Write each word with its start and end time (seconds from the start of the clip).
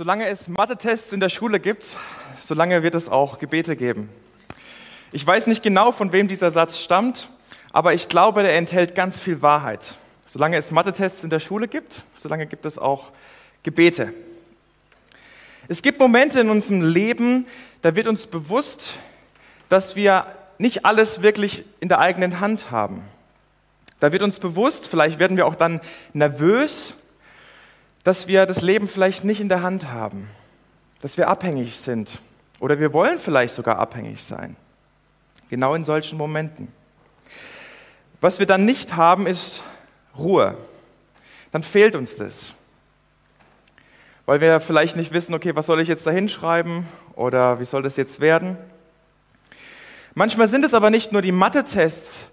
Solange 0.00 0.28
es 0.28 0.48
Mathe-Tests 0.48 1.12
in 1.12 1.20
der 1.20 1.28
Schule 1.28 1.60
gibt, 1.60 1.98
solange 2.38 2.82
wird 2.82 2.94
es 2.94 3.10
auch 3.10 3.38
Gebete 3.38 3.76
geben. 3.76 4.08
Ich 5.12 5.26
weiß 5.26 5.46
nicht 5.46 5.62
genau, 5.62 5.92
von 5.92 6.10
wem 6.10 6.26
dieser 6.26 6.50
Satz 6.50 6.78
stammt, 6.78 7.28
aber 7.70 7.92
ich 7.92 8.08
glaube, 8.08 8.42
der 8.42 8.56
enthält 8.56 8.94
ganz 8.94 9.20
viel 9.20 9.42
Wahrheit. 9.42 9.98
Solange 10.24 10.56
es 10.56 10.70
Mathe-Tests 10.70 11.22
in 11.22 11.28
der 11.28 11.38
Schule 11.38 11.68
gibt, 11.68 12.04
solange 12.16 12.46
gibt 12.46 12.64
es 12.64 12.78
auch 12.78 13.10
Gebete. 13.62 14.14
Es 15.68 15.82
gibt 15.82 16.00
Momente 16.00 16.40
in 16.40 16.48
unserem 16.48 16.80
Leben, 16.80 17.46
da 17.82 17.94
wird 17.94 18.06
uns 18.06 18.26
bewusst, 18.26 18.94
dass 19.68 19.96
wir 19.96 20.24
nicht 20.56 20.86
alles 20.86 21.20
wirklich 21.20 21.62
in 21.80 21.90
der 21.90 21.98
eigenen 21.98 22.40
Hand 22.40 22.70
haben. 22.70 23.02
Da 23.98 24.12
wird 24.12 24.22
uns 24.22 24.38
bewusst, 24.38 24.88
vielleicht 24.88 25.18
werden 25.18 25.36
wir 25.36 25.46
auch 25.46 25.56
dann 25.56 25.82
nervös, 26.14 26.96
dass 28.04 28.26
wir 28.26 28.46
das 28.46 28.62
Leben 28.62 28.88
vielleicht 28.88 29.24
nicht 29.24 29.40
in 29.40 29.48
der 29.48 29.62
Hand 29.62 29.90
haben, 29.90 30.28
dass 31.00 31.16
wir 31.16 31.28
abhängig 31.28 31.78
sind 31.78 32.20
oder 32.58 32.78
wir 32.78 32.92
wollen 32.92 33.20
vielleicht 33.20 33.54
sogar 33.54 33.78
abhängig 33.78 34.24
sein. 34.24 34.56
Genau 35.48 35.74
in 35.74 35.84
solchen 35.84 36.16
Momenten. 36.16 36.68
Was 38.20 38.38
wir 38.38 38.46
dann 38.46 38.64
nicht 38.64 38.96
haben, 38.96 39.26
ist 39.26 39.62
Ruhe. 40.16 40.56
Dann 41.52 41.62
fehlt 41.62 41.96
uns 41.96 42.16
das. 42.16 42.54
Weil 44.26 44.40
wir 44.40 44.60
vielleicht 44.60 44.96
nicht 44.96 45.12
wissen, 45.12 45.34
okay, 45.34 45.56
was 45.56 45.66
soll 45.66 45.80
ich 45.80 45.88
jetzt 45.88 46.06
da 46.06 46.10
hinschreiben 46.10 46.86
oder 47.14 47.58
wie 47.58 47.64
soll 47.64 47.82
das 47.82 47.96
jetzt 47.96 48.20
werden? 48.20 48.56
Manchmal 50.14 50.48
sind 50.48 50.64
es 50.64 50.74
aber 50.74 50.90
nicht 50.90 51.12
nur 51.12 51.22
die 51.22 51.32
Mathe-Tests, 51.32 52.30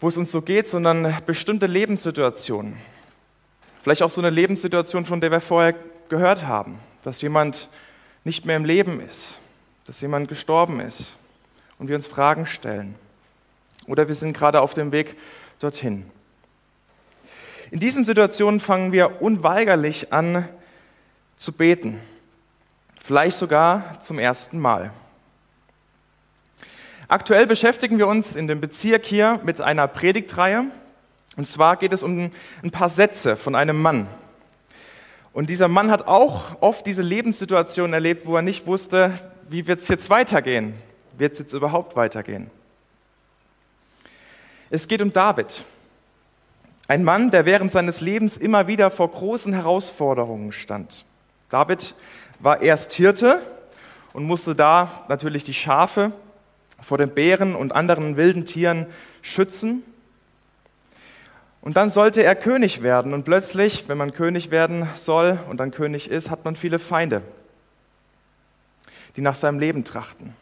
wo 0.00 0.08
es 0.08 0.16
uns 0.16 0.30
so 0.30 0.40
geht, 0.40 0.68
sondern 0.68 1.16
bestimmte 1.26 1.66
Lebenssituationen. 1.66 2.76
Vielleicht 3.86 4.02
auch 4.02 4.10
so 4.10 4.20
eine 4.20 4.30
Lebenssituation, 4.30 5.04
von 5.04 5.20
der 5.20 5.30
wir 5.30 5.40
vorher 5.40 5.76
gehört 6.08 6.44
haben, 6.44 6.80
dass 7.04 7.22
jemand 7.22 7.68
nicht 8.24 8.44
mehr 8.44 8.56
im 8.56 8.64
Leben 8.64 8.98
ist, 8.98 9.38
dass 9.84 10.00
jemand 10.00 10.26
gestorben 10.26 10.80
ist 10.80 11.14
und 11.78 11.86
wir 11.86 11.94
uns 11.94 12.08
Fragen 12.08 12.46
stellen. 12.46 12.96
Oder 13.86 14.08
wir 14.08 14.16
sind 14.16 14.36
gerade 14.36 14.60
auf 14.60 14.74
dem 14.74 14.90
Weg 14.90 15.14
dorthin. 15.60 16.04
In 17.70 17.78
diesen 17.78 18.02
Situationen 18.02 18.58
fangen 18.58 18.90
wir 18.90 19.22
unweigerlich 19.22 20.12
an 20.12 20.48
zu 21.36 21.52
beten, 21.52 22.00
vielleicht 23.04 23.38
sogar 23.38 24.00
zum 24.00 24.18
ersten 24.18 24.58
Mal. 24.58 24.90
Aktuell 27.06 27.46
beschäftigen 27.46 27.98
wir 27.98 28.08
uns 28.08 28.34
in 28.34 28.48
dem 28.48 28.60
Bezirk 28.60 29.06
hier 29.06 29.40
mit 29.44 29.60
einer 29.60 29.86
Predigtreihe, 29.86 30.64
und 31.36 31.48
zwar 31.48 31.76
geht 31.76 31.92
es 31.92 32.02
um 32.02 32.30
ein 32.62 32.70
paar 32.70 32.88
Sätze 32.88 33.36
von 33.36 33.54
einem 33.54 33.80
Mann. 33.80 34.06
Und 35.32 35.50
dieser 35.50 35.68
Mann 35.68 35.90
hat 35.90 36.06
auch 36.06 36.56
oft 36.60 36.86
diese 36.86 37.02
Lebenssituation 37.02 37.92
erlebt, 37.92 38.26
wo 38.26 38.36
er 38.36 38.42
nicht 38.42 38.66
wusste, 38.66 39.12
wie 39.48 39.66
wird 39.66 39.80
es 39.80 39.88
jetzt 39.88 40.08
weitergehen? 40.08 40.74
Wird 41.18 41.34
es 41.34 41.38
jetzt 41.40 41.52
überhaupt 41.52 41.94
weitergehen? 41.94 42.50
Es 44.70 44.88
geht 44.88 45.02
um 45.02 45.12
David. 45.12 45.64
Ein 46.88 47.04
Mann, 47.04 47.30
der 47.30 47.46
während 47.46 47.70
seines 47.70 48.00
Lebens 48.00 48.36
immer 48.36 48.66
wieder 48.66 48.90
vor 48.90 49.10
großen 49.10 49.52
Herausforderungen 49.52 50.52
stand. 50.52 51.04
David 51.48 51.94
war 52.40 52.62
erst 52.62 52.92
Hirte 52.92 53.42
und 54.12 54.24
musste 54.24 54.54
da 54.54 55.04
natürlich 55.08 55.44
die 55.44 55.54
Schafe 55.54 56.12
vor 56.80 56.98
den 56.98 57.10
Bären 57.10 57.54
und 57.54 57.72
anderen 57.72 58.16
wilden 58.16 58.46
Tieren 58.46 58.86
schützen. 59.22 59.82
Und 61.66 61.76
dann 61.76 61.90
sollte 61.90 62.22
er 62.22 62.36
König 62.36 62.84
werden. 62.84 63.12
Und 63.12 63.24
plötzlich, 63.24 63.88
wenn 63.88 63.98
man 63.98 64.12
König 64.12 64.52
werden 64.52 64.88
soll 64.94 65.40
und 65.50 65.56
dann 65.56 65.72
König 65.72 66.08
ist, 66.08 66.30
hat 66.30 66.44
man 66.44 66.54
viele 66.54 66.78
Feinde, 66.78 67.22
die 69.16 69.20
nach 69.20 69.34
seinem 69.34 69.58
Leben 69.58 69.82
trachten. 69.82 70.32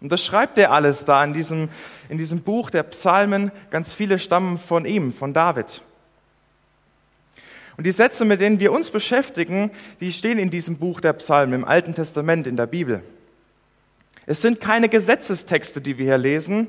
Und 0.00 0.10
das 0.10 0.24
schreibt 0.24 0.56
er 0.56 0.72
alles 0.72 1.04
da 1.04 1.22
in 1.24 1.34
diesem, 1.34 1.68
in 2.08 2.16
diesem 2.16 2.40
Buch 2.40 2.70
der 2.70 2.84
Psalmen. 2.84 3.52
Ganz 3.68 3.92
viele 3.92 4.18
stammen 4.18 4.56
von 4.56 4.86
ihm, 4.86 5.12
von 5.12 5.34
David. 5.34 5.82
Und 7.76 7.84
die 7.84 7.92
Sätze, 7.92 8.24
mit 8.24 8.40
denen 8.40 8.58
wir 8.58 8.72
uns 8.72 8.90
beschäftigen, 8.90 9.72
die 10.00 10.10
stehen 10.10 10.38
in 10.38 10.48
diesem 10.48 10.78
Buch 10.78 11.02
der 11.02 11.12
Psalmen, 11.12 11.52
im 11.52 11.64
Alten 11.66 11.94
Testament, 11.94 12.46
in 12.46 12.56
der 12.56 12.66
Bibel. 12.66 13.02
Es 14.24 14.40
sind 14.40 14.58
keine 14.58 14.88
Gesetzestexte, 14.88 15.82
die 15.82 15.98
wir 15.98 16.06
hier 16.06 16.16
lesen, 16.16 16.68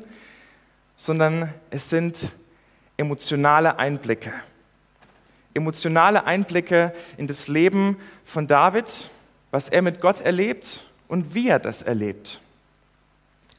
sondern 0.97 1.53
es 1.69 1.89
sind 1.89 2.33
emotionale 2.97 3.77
Einblicke. 3.79 4.33
Emotionale 5.53 6.25
Einblicke 6.25 6.93
in 7.17 7.27
das 7.27 7.47
Leben 7.47 7.97
von 8.23 8.47
David, 8.47 9.09
was 9.51 9.69
er 9.69 9.81
mit 9.81 10.01
Gott 10.01 10.21
erlebt 10.21 10.83
und 11.07 11.33
wie 11.33 11.47
er 11.47 11.59
das 11.59 11.81
erlebt. 11.81 12.41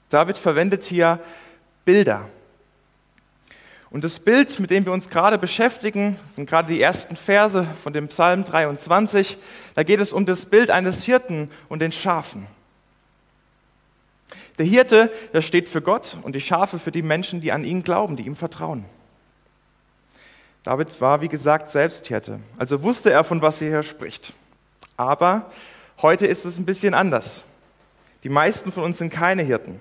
David 0.08 0.38
verwendet 0.38 0.84
hier 0.84 1.20
Bilder. 1.84 2.28
Und 3.90 4.02
das 4.02 4.18
Bild, 4.18 4.58
mit 4.58 4.70
dem 4.70 4.84
wir 4.86 4.92
uns 4.92 5.08
gerade 5.08 5.38
beschäftigen, 5.38 6.18
sind 6.28 6.50
gerade 6.50 6.72
die 6.72 6.80
ersten 6.80 7.14
Verse 7.14 7.64
von 7.82 7.92
dem 7.92 8.08
Psalm 8.08 8.42
23. 8.42 9.36
Da 9.76 9.84
geht 9.84 10.00
es 10.00 10.12
um 10.12 10.26
das 10.26 10.46
Bild 10.46 10.70
eines 10.70 11.04
Hirten 11.04 11.48
und 11.68 11.78
den 11.78 11.92
Schafen. 11.92 12.48
Der 14.58 14.66
Hirte, 14.66 15.12
der 15.32 15.42
steht 15.42 15.68
für 15.68 15.80
Gott 15.80 16.16
und 16.22 16.34
die 16.34 16.40
Schafe 16.40 16.80
für 16.80 16.90
die 16.90 17.02
Menschen, 17.02 17.40
die 17.40 17.52
an 17.52 17.64
ihn 17.64 17.84
glauben, 17.84 18.16
die 18.16 18.26
ihm 18.26 18.34
vertrauen. 18.34 18.84
David 20.64 20.98
war, 20.98 21.20
wie 21.20 21.28
gesagt, 21.28 21.68
selbst 21.68 22.06
Hirte, 22.06 22.40
also 22.56 22.82
wusste 22.82 23.12
er, 23.12 23.22
von 23.22 23.42
was 23.42 23.60
er 23.60 23.68
hier 23.68 23.82
spricht. 23.82 24.32
Aber 24.96 25.50
heute 26.00 26.26
ist 26.26 26.46
es 26.46 26.58
ein 26.58 26.64
bisschen 26.64 26.94
anders. 26.94 27.44
Die 28.22 28.30
meisten 28.30 28.72
von 28.72 28.82
uns 28.82 28.96
sind 28.96 29.10
keine 29.10 29.42
Hirten. 29.42 29.78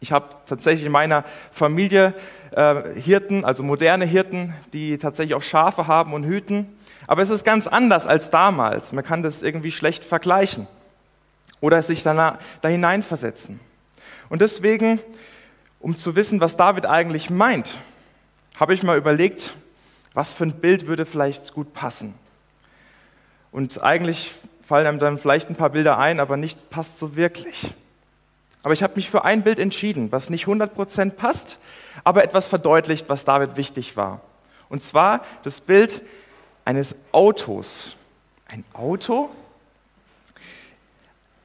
Ich 0.00 0.10
habe 0.10 0.26
tatsächlich 0.46 0.84
in 0.84 0.90
meiner 0.90 1.24
Familie 1.52 2.14
äh, 2.56 3.00
Hirten, 3.00 3.44
also 3.44 3.62
moderne 3.62 4.04
Hirten, 4.04 4.52
die 4.72 4.98
tatsächlich 4.98 5.36
auch 5.36 5.42
Schafe 5.42 5.86
haben 5.86 6.12
und 6.12 6.24
hüten. 6.24 6.76
Aber 7.06 7.22
es 7.22 7.30
ist 7.30 7.44
ganz 7.44 7.68
anders 7.68 8.08
als 8.08 8.30
damals. 8.30 8.92
Man 8.92 9.04
kann 9.04 9.22
das 9.22 9.44
irgendwie 9.44 9.70
schlecht 9.70 10.02
vergleichen 10.02 10.66
oder 11.60 11.82
sich 11.82 12.02
da 12.02 12.38
hineinversetzen. 12.62 13.60
Und 14.28 14.42
deswegen, 14.42 14.98
um 15.78 15.96
zu 15.96 16.16
wissen, 16.16 16.40
was 16.40 16.56
David 16.56 16.86
eigentlich 16.86 17.30
meint, 17.30 17.78
habe 18.58 18.74
ich 18.74 18.82
mal 18.82 18.98
überlegt, 18.98 19.54
was 20.20 20.34
für 20.34 20.44
ein 20.44 20.60
Bild 20.60 20.86
würde 20.86 21.06
vielleicht 21.06 21.54
gut 21.54 21.72
passen? 21.72 22.14
Und 23.52 23.82
eigentlich 23.82 24.34
fallen 24.60 24.86
einem 24.86 24.98
dann 24.98 25.16
vielleicht 25.16 25.48
ein 25.48 25.54
paar 25.54 25.70
Bilder 25.70 25.96
ein, 25.96 26.20
aber 26.20 26.36
nicht 26.36 26.68
passt 26.68 26.98
so 26.98 27.16
wirklich. 27.16 27.72
Aber 28.62 28.74
ich 28.74 28.82
habe 28.82 28.96
mich 28.96 29.08
für 29.08 29.24
ein 29.24 29.42
Bild 29.42 29.58
entschieden, 29.58 30.12
was 30.12 30.28
nicht 30.28 30.44
100% 30.44 31.12
passt, 31.12 31.58
aber 32.04 32.22
etwas 32.22 32.48
verdeutlicht, 32.48 33.08
was 33.08 33.24
David 33.24 33.56
wichtig 33.56 33.96
war. 33.96 34.20
Und 34.68 34.84
zwar 34.84 35.24
das 35.42 35.58
Bild 35.62 36.02
eines 36.66 36.96
Autos. 37.12 37.96
Ein 38.46 38.62
Auto? 38.74 39.30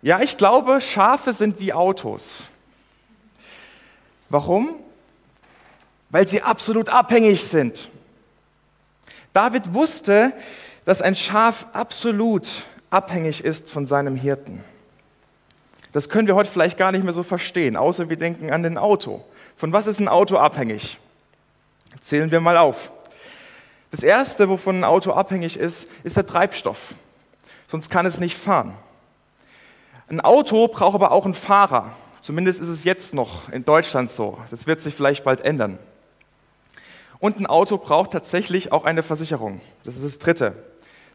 Ja, 0.01 0.19
ich 0.19 0.37
glaube, 0.37 0.81
Schafe 0.81 1.31
sind 1.31 1.61
wie 1.61 1.71
Autos. 1.71 2.47
Warum? 4.27 4.75
Weil 6.09 6.27
sie 6.27 6.41
absolut 6.41 6.89
abhängig 6.89 7.45
sind. 7.45 7.87
David 9.35 9.73
wusste, 9.73 10.31
dass 10.85 11.01
ein 11.01 11.13
Schaf 11.13 11.65
absolut 11.73 12.63
abhängig 12.89 13.43
ist 13.43 13.69
von 13.69 13.85
seinem 13.85 14.15
Hirten. 14.15 14.63
Das 15.91 16.07
können 16.07 16.27
wir 16.27 16.35
heute 16.35 16.49
vielleicht 16.49 16.77
gar 16.77 16.93
nicht 16.93 17.03
mehr 17.03 17.11
so 17.11 17.21
verstehen, 17.21 17.75
außer 17.75 18.09
wir 18.09 18.15
denken 18.15 18.51
an 18.51 18.63
den 18.63 18.77
Auto. 18.77 19.25
Von 19.57 19.73
was 19.73 19.87
ist 19.87 19.99
ein 19.99 20.07
Auto 20.07 20.37
abhängig? 20.37 20.99
Zählen 21.99 22.31
wir 22.31 22.39
mal 22.39 22.55
auf. 22.55 22.91
Das 23.91 24.03
Erste, 24.03 24.47
wovon 24.47 24.79
ein 24.79 24.83
Auto 24.85 25.11
abhängig 25.11 25.57
ist, 25.57 25.89
ist 26.03 26.15
der 26.15 26.25
Treibstoff. 26.25 26.95
Sonst 27.67 27.89
kann 27.89 28.05
es 28.05 28.21
nicht 28.21 28.37
fahren. 28.37 28.73
Ein 30.07 30.21
Auto 30.21 30.69
braucht 30.69 30.95
aber 30.95 31.11
auch 31.11 31.25
einen 31.25 31.33
Fahrer. 31.33 31.91
Zumindest 32.21 32.61
ist 32.61 32.69
es 32.69 32.85
jetzt 32.85 33.13
noch 33.13 33.49
in 33.49 33.65
Deutschland 33.65 34.11
so. 34.11 34.37
Das 34.49 34.65
wird 34.65 34.79
sich 34.79 34.95
vielleicht 34.95 35.25
bald 35.25 35.41
ändern. 35.41 35.77
Und 37.25 37.39
ein 37.39 37.47
Auto 37.47 37.79
braucht 37.79 38.11
tatsächlich 38.11 38.71
auch 38.71 38.85
eine 38.85 39.01
Versicherung. 39.01 39.59
Das 39.83 39.95
ist 39.95 40.03
das 40.05 40.19
Dritte. 40.19 40.53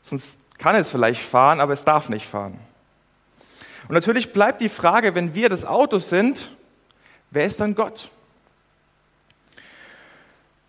Sonst 0.03 0.41
kann 0.59 0.75
es 0.75 0.91
vielleicht 0.91 1.23
fahren, 1.23 1.61
aber 1.61 1.73
es 1.73 1.85
darf 1.85 2.09
nicht 2.09 2.27
fahren. 2.27 2.59
Und 3.87 3.95
natürlich 3.95 4.33
bleibt 4.33 4.61
die 4.61 4.71
Frage, 4.71 5.15
wenn 5.15 5.37
wir 5.37 5.49
das 5.49 5.65
Auto 5.65 6.01
sind, 6.01 6.51
wer 7.31 7.45
ist 7.45 7.61
dann 7.61 7.77
Gott? 7.77 8.11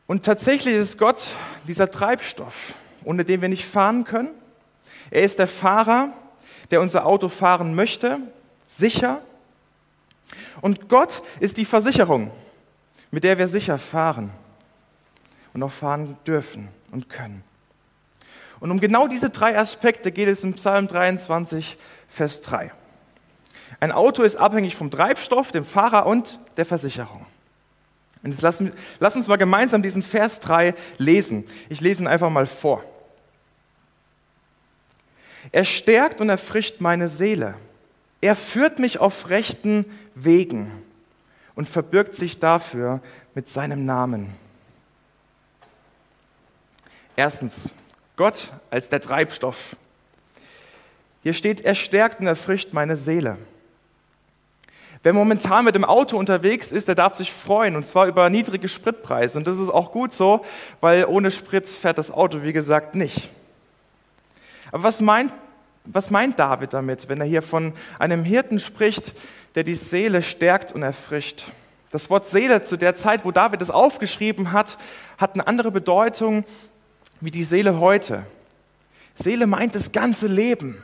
Und 0.06 0.28
tatsächlich 0.28 0.76
ist 0.76 1.00
Gott 1.00 1.30
dieser 1.68 1.90
Treibstoff, 1.90 2.76
ohne 3.04 3.26
den 3.26 3.42
wir 3.42 3.50
nicht 3.50 3.66
fahren 3.66 4.04
können. 4.04 4.30
Er 5.10 5.24
ist 5.24 5.40
der 5.40 5.48
Fahrer, 5.48 6.14
der 6.70 6.82
unser 6.82 7.08
Auto 7.08 7.30
fahren 7.30 7.74
möchte, 7.74 8.20
sicher. 8.68 9.24
Und 10.62 10.88
Gott 10.88 11.24
ist 11.40 11.58
die 11.58 11.66
Versicherung, 11.66 12.30
mit 13.10 13.24
der 13.24 13.40
wir 13.40 13.48
sicher 13.48 13.80
fahren 13.80 14.30
und 15.54 15.64
auch 15.64 15.72
fahren 15.72 16.18
dürfen 16.26 16.70
und 16.92 17.10
können. 17.10 17.44
Und 18.60 18.72
um 18.72 18.80
genau 18.80 19.08
diese 19.08 19.30
drei 19.30 19.58
Aspekte 19.58 20.12
geht 20.12 20.28
es 20.28 20.44
im 20.44 20.54
Psalm 20.54 20.88
23, 20.88 21.78
Vers 22.08 22.42
3. 22.42 22.72
Ein 23.80 23.92
Auto 23.92 24.22
ist 24.22 24.36
abhängig 24.36 24.76
vom 24.76 24.92
Treibstoff, 24.92 25.52
dem 25.52 25.66
Fahrer 25.66 26.06
und 26.06 26.40
der 26.58 26.66
Versicherung. 26.66 27.26
Und 28.24 28.32
jetzt 28.32 28.42
lass, 28.42 28.64
lass 29.00 29.16
uns 29.16 29.28
mal 29.28 29.38
gemeinsam 29.38 29.82
diesen 29.82 30.04
Vers 30.04 30.40
3 30.42 30.76
lesen. 30.98 31.46
Ich 31.70 31.82
lese 31.82 32.04
ihn 32.04 32.08
einfach 32.08 32.30
mal 32.30 32.46
vor. 32.46 32.84
Er 35.52 35.66
stärkt 35.66 36.22
und 36.22 36.30
erfrischt 36.30 36.82
meine 36.82 37.08
Seele. 37.08 37.56
Er 38.22 38.36
führt 38.36 38.78
mich 38.78 39.00
auf 39.00 39.30
rechten 39.30 39.86
Wegen 40.14 40.72
und 41.56 41.68
verbirgt 41.68 42.16
sich 42.16 42.40
dafür 42.40 43.02
mit 43.34 43.50
seinem 43.50 43.86
Namen. 43.86 44.36
Erstens, 47.16 47.74
Gott 48.16 48.50
als 48.70 48.90
der 48.90 49.02
Treibstoff. 49.02 49.76
Hier 51.24 51.34
steht, 51.34 51.62
er 51.62 51.76
stärkt 51.76 52.20
und 52.20 52.28
erfrischt 52.28 52.70
meine 52.72 52.96
Seele. 52.96 53.38
Wer 55.04 55.14
momentan 55.14 55.66
mit 55.66 55.74
dem 55.74 55.84
Auto 55.84 56.18
unterwegs 56.18 56.72
ist, 56.72 56.88
der 56.88 56.96
darf 56.96 57.16
sich 57.16 57.32
freuen, 57.32 57.76
und 57.76 57.88
zwar 57.88 58.06
über 58.06 58.30
niedrige 58.30 58.68
Spritpreise. 58.68 59.40
Und 59.40 59.48
das 59.48 59.58
ist 59.58 59.70
auch 59.70 59.92
gut 59.92 60.14
so, 60.14 60.46
weil 60.80 61.06
ohne 61.06 61.32
Sprit 61.32 61.68
fährt 61.68 61.98
das 61.98 62.12
Auto, 62.12 62.44
wie 62.44 62.54
gesagt, 62.54 62.94
nicht. 62.94 63.32
Aber 64.72 64.84
was 64.84 65.02
meint, 65.02 65.34
was 65.86 66.12
meint 66.12 66.38
David 66.38 66.74
damit, 66.74 67.10
wenn 67.10 67.20
er 67.20 67.26
hier 67.26 67.42
von 67.42 67.74
einem 67.98 68.24
Hirten 68.24 68.60
spricht, 68.60 69.14
der 69.56 69.64
die 69.64 69.76
Seele 69.76 70.22
stärkt 70.22 70.72
und 70.72 70.84
erfrischt? 70.84 71.46
Das 71.90 72.10
Wort 72.10 72.28
Seele 72.28 72.62
zu 72.62 72.78
der 72.78 72.96
Zeit, 72.96 73.26
wo 73.26 73.32
David 73.32 73.62
es 73.62 73.72
aufgeschrieben 73.72 74.52
hat, 74.52 74.78
hat 75.18 75.34
eine 75.34 75.48
andere 75.48 75.72
Bedeutung 75.72 76.46
wie 77.22 77.32
die 77.32 77.44
Seele 77.44 77.80
heute. 77.80 78.26
Seele 79.16 79.48
meint 79.48 79.76
das 79.76 79.92
ganze 79.92 80.28
Leben, 80.28 80.84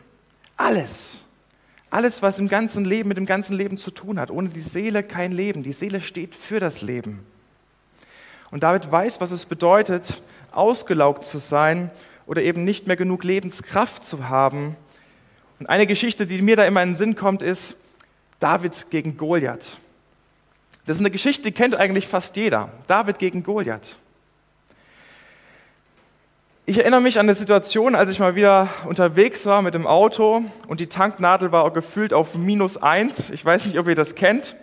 alles. 0.55 1.23
Alles, 1.89 2.21
was 2.21 2.39
im 2.39 2.47
ganzen 2.47 2.85
Leben 2.85 3.09
mit 3.09 3.17
dem 3.17 3.25
ganzen 3.25 3.55
Leben 3.55 3.77
zu 3.77 3.91
tun 3.91 4.19
hat. 4.19 4.29
Ohne 4.29 4.49
die 4.49 4.59
Seele 4.59 5.03
kein 5.03 5.31
Leben. 5.31 5.63
Die 5.63 5.73
Seele 5.73 6.01
steht 6.01 6.35
für 6.35 6.59
das 6.59 6.81
Leben. 6.81 7.25
Und 8.51 8.63
David 8.63 8.91
weiß, 8.91 9.21
was 9.21 9.31
es 9.31 9.45
bedeutet, 9.45 10.21
ausgelaugt 10.51 11.25
zu 11.25 11.37
sein 11.37 11.91
oder 12.25 12.41
eben 12.41 12.63
nicht 12.63 12.87
mehr 12.87 12.97
genug 12.97 13.23
Lebenskraft 13.23 14.05
zu 14.05 14.27
haben. 14.27 14.75
Und 15.59 15.67
eine 15.67 15.87
Geschichte, 15.87 16.27
die 16.27 16.41
mir 16.41 16.55
da 16.55 16.65
immer 16.65 16.83
in 16.83 16.89
den 16.89 16.95
Sinn 16.95 17.15
kommt, 17.15 17.41
ist 17.41 17.77
David 18.39 18.87
gegen 18.89 19.17
Goliath. 19.17 19.77
Das 20.85 20.97
ist 20.97 21.01
eine 21.01 21.11
Geschichte, 21.11 21.43
die 21.43 21.51
kennt 21.51 21.75
eigentlich 21.75 22.07
fast 22.07 22.35
jeder. 22.35 22.71
David 22.87 23.19
gegen 23.19 23.43
Goliath. 23.43 23.97
Ich 26.69 26.79
erinnere 26.79 26.99
mich 26.99 27.17
an 27.17 27.27
eine 27.27 27.33
Situation, 27.33 27.95
als 27.95 28.11
ich 28.11 28.19
mal 28.19 28.35
wieder 28.35 28.67
unterwegs 28.83 29.45
war 29.45 29.61
mit 29.61 29.73
dem 29.73 29.87
Auto 29.87 30.43
und 30.67 30.81
die 30.81 30.87
Tanknadel 30.87 31.53
war 31.53 31.71
gefühlt 31.71 32.11
auf 32.11 32.35
minus 32.35 32.75
eins. 32.75 33.29
Ich 33.29 33.45
weiß 33.45 33.67
nicht, 33.67 33.79
ob 33.79 33.87
ihr 33.87 33.95
das 33.95 34.15
kennt. 34.15 34.53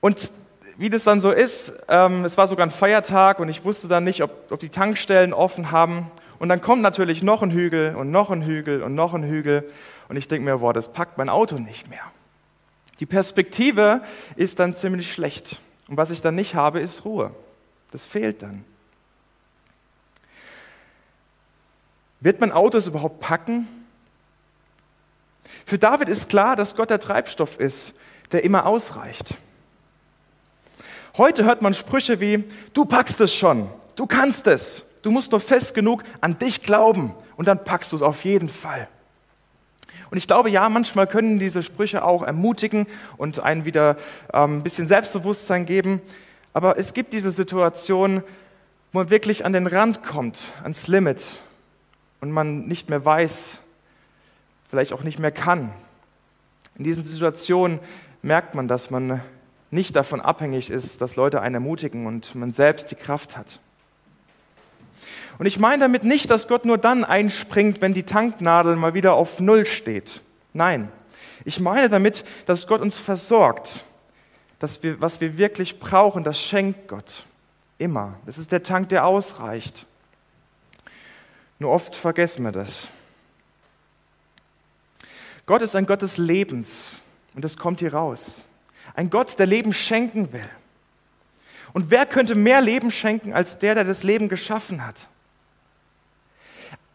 Und 0.00 0.32
wie 0.78 0.88
das 0.88 1.04
dann 1.04 1.20
so 1.20 1.32
ist, 1.32 1.74
ähm, 1.88 2.24
es 2.24 2.38
war 2.38 2.46
sogar 2.46 2.66
ein 2.66 2.70
Feiertag 2.70 3.40
und 3.40 3.50
ich 3.50 3.62
wusste 3.66 3.88
dann 3.88 4.04
nicht, 4.04 4.22
ob, 4.22 4.30
ob 4.50 4.58
die 4.58 4.70
Tankstellen 4.70 5.34
offen 5.34 5.70
haben. 5.70 6.10
Und 6.38 6.48
dann 6.48 6.62
kommt 6.62 6.80
natürlich 6.80 7.22
noch 7.22 7.42
ein 7.42 7.50
Hügel 7.50 7.94
und 7.94 8.10
noch 8.10 8.30
ein 8.30 8.40
Hügel 8.40 8.82
und 8.82 8.94
noch 8.94 9.12
ein 9.12 9.22
Hügel. 9.22 9.70
Und 10.08 10.16
ich 10.16 10.28
denke 10.28 10.50
mir, 10.50 10.60
boah, 10.60 10.72
das 10.72 10.94
packt 10.94 11.18
mein 11.18 11.28
Auto 11.28 11.58
nicht 11.58 11.90
mehr. 11.90 12.10
Die 13.00 13.06
Perspektive 13.06 14.00
ist 14.36 14.60
dann 14.60 14.74
ziemlich 14.74 15.12
schlecht. 15.12 15.60
Und 15.88 15.98
was 15.98 16.10
ich 16.10 16.22
dann 16.22 16.36
nicht 16.36 16.54
habe, 16.54 16.80
ist 16.80 17.04
Ruhe. 17.04 17.32
Das 17.90 18.06
fehlt 18.06 18.40
dann. 18.42 18.64
Wird 22.24 22.40
man 22.40 22.52
Autos 22.52 22.86
überhaupt 22.86 23.20
packen? 23.20 23.68
Für 25.66 25.76
David 25.76 26.08
ist 26.08 26.30
klar, 26.30 26.56
dass 26.56 26.74
Gott 26.74 26.88
der 26.88 26.98
Treibstoff 26.98 27.60
ist, 27.60 27.92
der 28.32 28.44
immer 28.44 28.64
ausreicht. 28.64 29.36
Heute 31.18 31.44
hört 31.44 31.60
man 31.60 31.74
Sprüche 31.74 32.20
wie, 32.20 32.44
du 32.72 32.86
packst 32.86 33.20
es 33.20 33.34
schon, 33.34 33.68
du 33.94 34.06
kannst 34.06 34.46
es, 34.46 34.84
du 35.02 35.10
musst 35.10 35.32
nur 35.32 35.40
fest 35.40 35.74
genug 35.74 36.02
an 36.22 36.38
dich 36.38 36.62
glauben 36.62 37.14
und 37.36 37.46
dann 37.46 37.62
packst 37.62 37.92
du 37.92 37.96
es 37.96 38.02
auf 38.02 38.24
jeden 38.24 38.48
Fall. 38.48 38.88
Und 40.10 40.16
ich 40.16 40.26
glaube, 40.26 40.48
ja, 40.48 40.66
manchmal 40.70 41.06
können 41.06 41.38
diese 41.38 41.62
Sprüche 41.62 42.02
auch 42.02 42.22
ermutigen 42.22 42.86
und 43.18 43.40
einen 43.40 43.66
wieder 43.66 43.98
ähm, 44.32 44.60
ein 44.60 44.62
bisschen 44.62 44.86
Selbstbewusstsein 44.86 45.66
geben. 45.66 46.00
Aber 46.54 46.78
es 46.78 46.94
gibt 46.94 47.12
diese 47.12 47.30
Situation, 47.30 48.22
wo 48.92 49.00
man 49.00 49.10
wirklich 49.10 49.44
an 49.44 49.52
den 49.52 49.66
Rand 49.66 50.02
kommt, 50.02 50.54
ans 50.62 50.88
Limit 50.88 51.42
und 52.24 52.32
man 52.32 52.64
nicht 52.64 52.88
mehr 52.88 53.04
weiß, 53.04 53.58
vielleicht 54.70 54.94
auch 54.94 55.02
nicht 55.02 55.18
mehr 55.18 55.30
kann. 55.30 55.70
In 56.74 56.84
diesen 56.84 57.04
Situationen 57.04 57.80
merkt 58.22 58.54
man, 58.54 58.66
dass 58.66 58.90
man 58.90 59.20
nicht 59.70 59.94
davon 59.94 60.22
abhängig 60.22 60.70
ist, 60.70 61.02
dass 61.02 61.16
Leute 61.16 61.42
einen 61.42 61.56
ermutigen 61.56 62.06
und 62.06 62.34
man 62.34 62.54
selbst 62.54 62.90
die 62.90 62.94
Kraft 62.94 63.36
hat. 63.36 63.60
Und 65.38 65.44
ich 65.44 65.58
meine 65.58 65.80
damit 65.80 66.04
nicht, 66.04 66.30
dass 66.30 66.48
Gott 66.48 66.64
nur 66.64 66.78
dann 66.78 67.04
einspringt, 67.04 67.82
wenn 67.82 67.92
die 67.92 68.04
Tanknadel 68.04 68.74
mal 68.74 68.94
wieder 68.94 69.12
auf 69.16 69.38
Null 69.38 69.66
steht. 69.66 70.22
Nein, 70.54 70.88
ich 71.44 71.60
meine 71.60 71.90
damit, 71.90 72.24
dass 72.46 72.66
Gott 72.66 72.80
uns 72.80 72.96
versorgt, 72.96 73.84
dass 74.60 74.82
wir, 74.82 74.98
was 74.98 75.20
wir 75.20 75.36
wirklich 75.36 75.78
brauchen, 75.78 76.24
das 76.24 76.40
schenkt 76.40 76.88
Gott. 76.88 77.26
Immer. 77.76 78.14
Das 78.24 78.38
ist 78.38 78.50
der 78.50 78.62
Tank, 78.62 78.88
der 78.88 79.04
ausreicht. 79.04 79.84
Nur 81.58 81.70
oft 81.70 81.94
vergessen 81.94 82.44
wir 82.44 82.52
das. 82.52 82.88
Gott 85.46 85.62
ist 85.62 85.76
ein 85.76 85.86
Gott 85.86 86.02
des 86.02 86.18
Lebens 86.18 87.00
und 87.34 87.44
das 87.44 87.56
kommt 87.56 87.80
hier 87.80 87.92
raus. 87.92 88.46
Ein 88.94 89.10
Gott, 89.10 89.38
der 89.38 89.46
Leben 89.46 89.72
schenken 89.72 90.32
will. 90.32 90.48
Und 91.72 91.90
wer 91.90 92.06
könnte 92.06 92.34
mehr 92.34 92.60
Leben 92.60 92.90
schenken 92.90 93.32
als 93.32 93.58
der, 93.58 93.74
der 93.74 93.84
das 93.84 94.04
Leben 94.04 94.28
geschaffen 94.28 94.86
hat? 94.86 95.08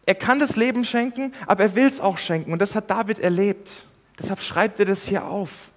Er 0.06 0.14
kann 0.14 0.40
das 0.40 0.56
Leben 0.56 0.84
schenken, 0.84 1.32
aber 1.46 1.64
er 1.64 1.74
will 1.74 1.86
es 1.86 2.00
auch 2.00 2.18
schenken. 2.18 2.52
Und 2.52 2.60
das 2.60 2.74
hat 2.74 2.90
David 2.90 3.18
erlebt. 3.18 3.86
Deshalb 4.18 4.40
schreibt 4.40 4.80
er 4.80 4.86
das 4.86 5.06
hier 5.06 5.24
auf. 5.24 5.70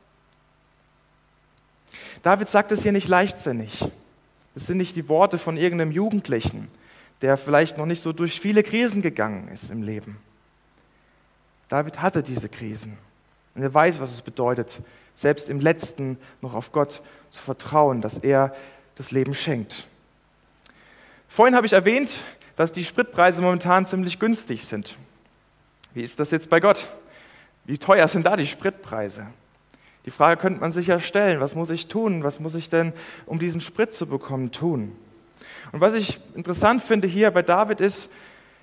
David 2.23 2.47
sagt 2.49 2.71
es 2.71 2.81
hier 2.81 2.93
nicht 2.93 3.09
leichtsinnig. 3.09 3.85
Das 4.55 4.67
sind 4.67 4.77
nicht 4.77 4.95
die 4.95 5.09
Worte 5.09 5.37
von 5.37 5.57
irgendeinem 5.57 5.91
Jugendlichen, 5.91 6.69
der 7.23 7.37
vielleicht 7.37 7.77
noch 7.77 7.85
nicht 7.85 8.01
so 8.01 8.11
durch 8.11 8.39
viele 8.41 8.63
Krisen 8.63 9.01
gegangen 9.01 9.47
ist 9.47 9.71
im 9.71 9.81
Leben. 9.81 10.17
David 11.69 12.01
hatte 12.01 12.21
diese 12.21 12.49
Krisen 12.49 12.97
und 13.55 13.63
er 13.63 13.73
weiß, 13.73 14.01
was 14.01 14.11
es 14.11 14.21
bedeutet, 14.21 14.81
selbst 15.15 15.49
im 15.49 15.61
letzten 15.61 16.17
noch 16.41 16.53
auf 16.53 16.73
Gott 16.73 17.01
zu 17.29 17.41
vertrauen, 17.41 18.01
dass 18.01 18.17
er 18.17 18.53
das 18.95 19.11
Leben 19.11 19.33
schenkt. 19.33 19.87
Vorhin 21.29 21.55
habe 21.55 21.65
ich 21.65 21.71
erwähnt, 21.73 22.25
dass 22.57 22.73
die 22.73 22.83
Spritpreise 22.83 23.41
momentan 23.41 23.85
ziemlich 23.85 24.19
günstig 24.19 24.65
sind. 24.65 24.97
Wie 25.93 26.03
ist 26.03 26.19
das 26.19 26.29
jetzt 26.29 26.49
bei 26.49 26.59
Gott? 26.59 26.89
Wie 27.63 27.77
teuer 27.77 28.09
sind 28.09 28.25
da 28.25 28.35
die 28.35 28.47
Spritpreise? 28.47 29.27
Die 30.05 30.11
Frage 30.11 30.41
könnte 30.41 30.59
man 30.59 30.73
sich 30.73 30.87
ja 30.87 30.99
stellen, 30.99 31.39
was 31.39 31.55
muss 31.55 31.69
ich 31.69 31.87
tun? 31.87 32.23
Was 32.23 32.41
muss 32.41 32.55
ich 32.55 32.69
denn, 32.69 32.91
um 33.25 33.39
diesen 33.39 33.61
Sprit 33.61 33.93
zu 33.93 34.07
bekommen, 34.07 34.51
tun? 34.51 34.93
Und 35.73 35.81
was 35.81 35.95
ich 35.95 36.19
interessant 36.35 36.83
finde 36.83 37.07
hier 37.07 37.31
bei 37.31 37.41
David 37.41 37.81
ist, 37.81 38.09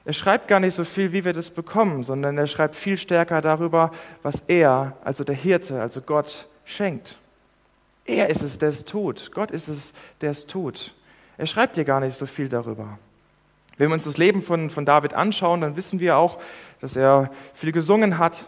er 0.04 0.12
schreibt 0.12 0.48
gar 0.48 0.60
nicht 0.60 0.74
so 0.74 0.84
viel, 0.84 1.12
wie 1.12 1.24
wir 1.24 1.32
das 1.32 1.50
bekommen, 1.50 2.02
sondern 2.02 2.38
er 2.38 2.46
schreibt 2.46 2.74
viel 2.74 2.96
stärker 2.96 3.42
darüber, 3.42 3.90
was 4.22 4.44
er, 4.46 4.96
also 5.04 5.24
der 5.24 5.34
Hirte, 5.34 5.80
also 5.80 6.00
Gott, 6.00 6.46
schenkt. 6.64 7.18
Er 8.04 8.30
ist 8.30 8.42
es, 8.42 8.58
der 8.58 8.70
es 8.70 8.84
tut. 8.84 9.32
Gott 9.34 9.50
ist 9.50 9.68
es, 9.68 9.92
der 10.20 10.30
es 10.30 10.46
tut. 10.46 10.94
Er 11.36 11.46
schreibt 11.46 11.74
hier 11.74 11.84
gar 11.84 12.00
nicht 12.00 12.16
so 12.16 12.26
viel 12.26 12.48
darüber. 12.48 12.98
Wenn 13.76 13.88
wir 13.88 13.94
uns 13.94 14.04
das 14.04 14.16
Leben 14.16 14.40
von, 14.40 14.70
von 14.70 14.84
David 14.84 15.12
anschauen, 15.12 15.62
dann 15.62 15.74
wissen 15.74 15.98
wir 15.98 16.16
auch, 16.16 16.38
dass 16.80 16.94
er 16.94 17.30
viel 17.54 17.72
gesungen 17.72 18.18
hat, 18.18 18.46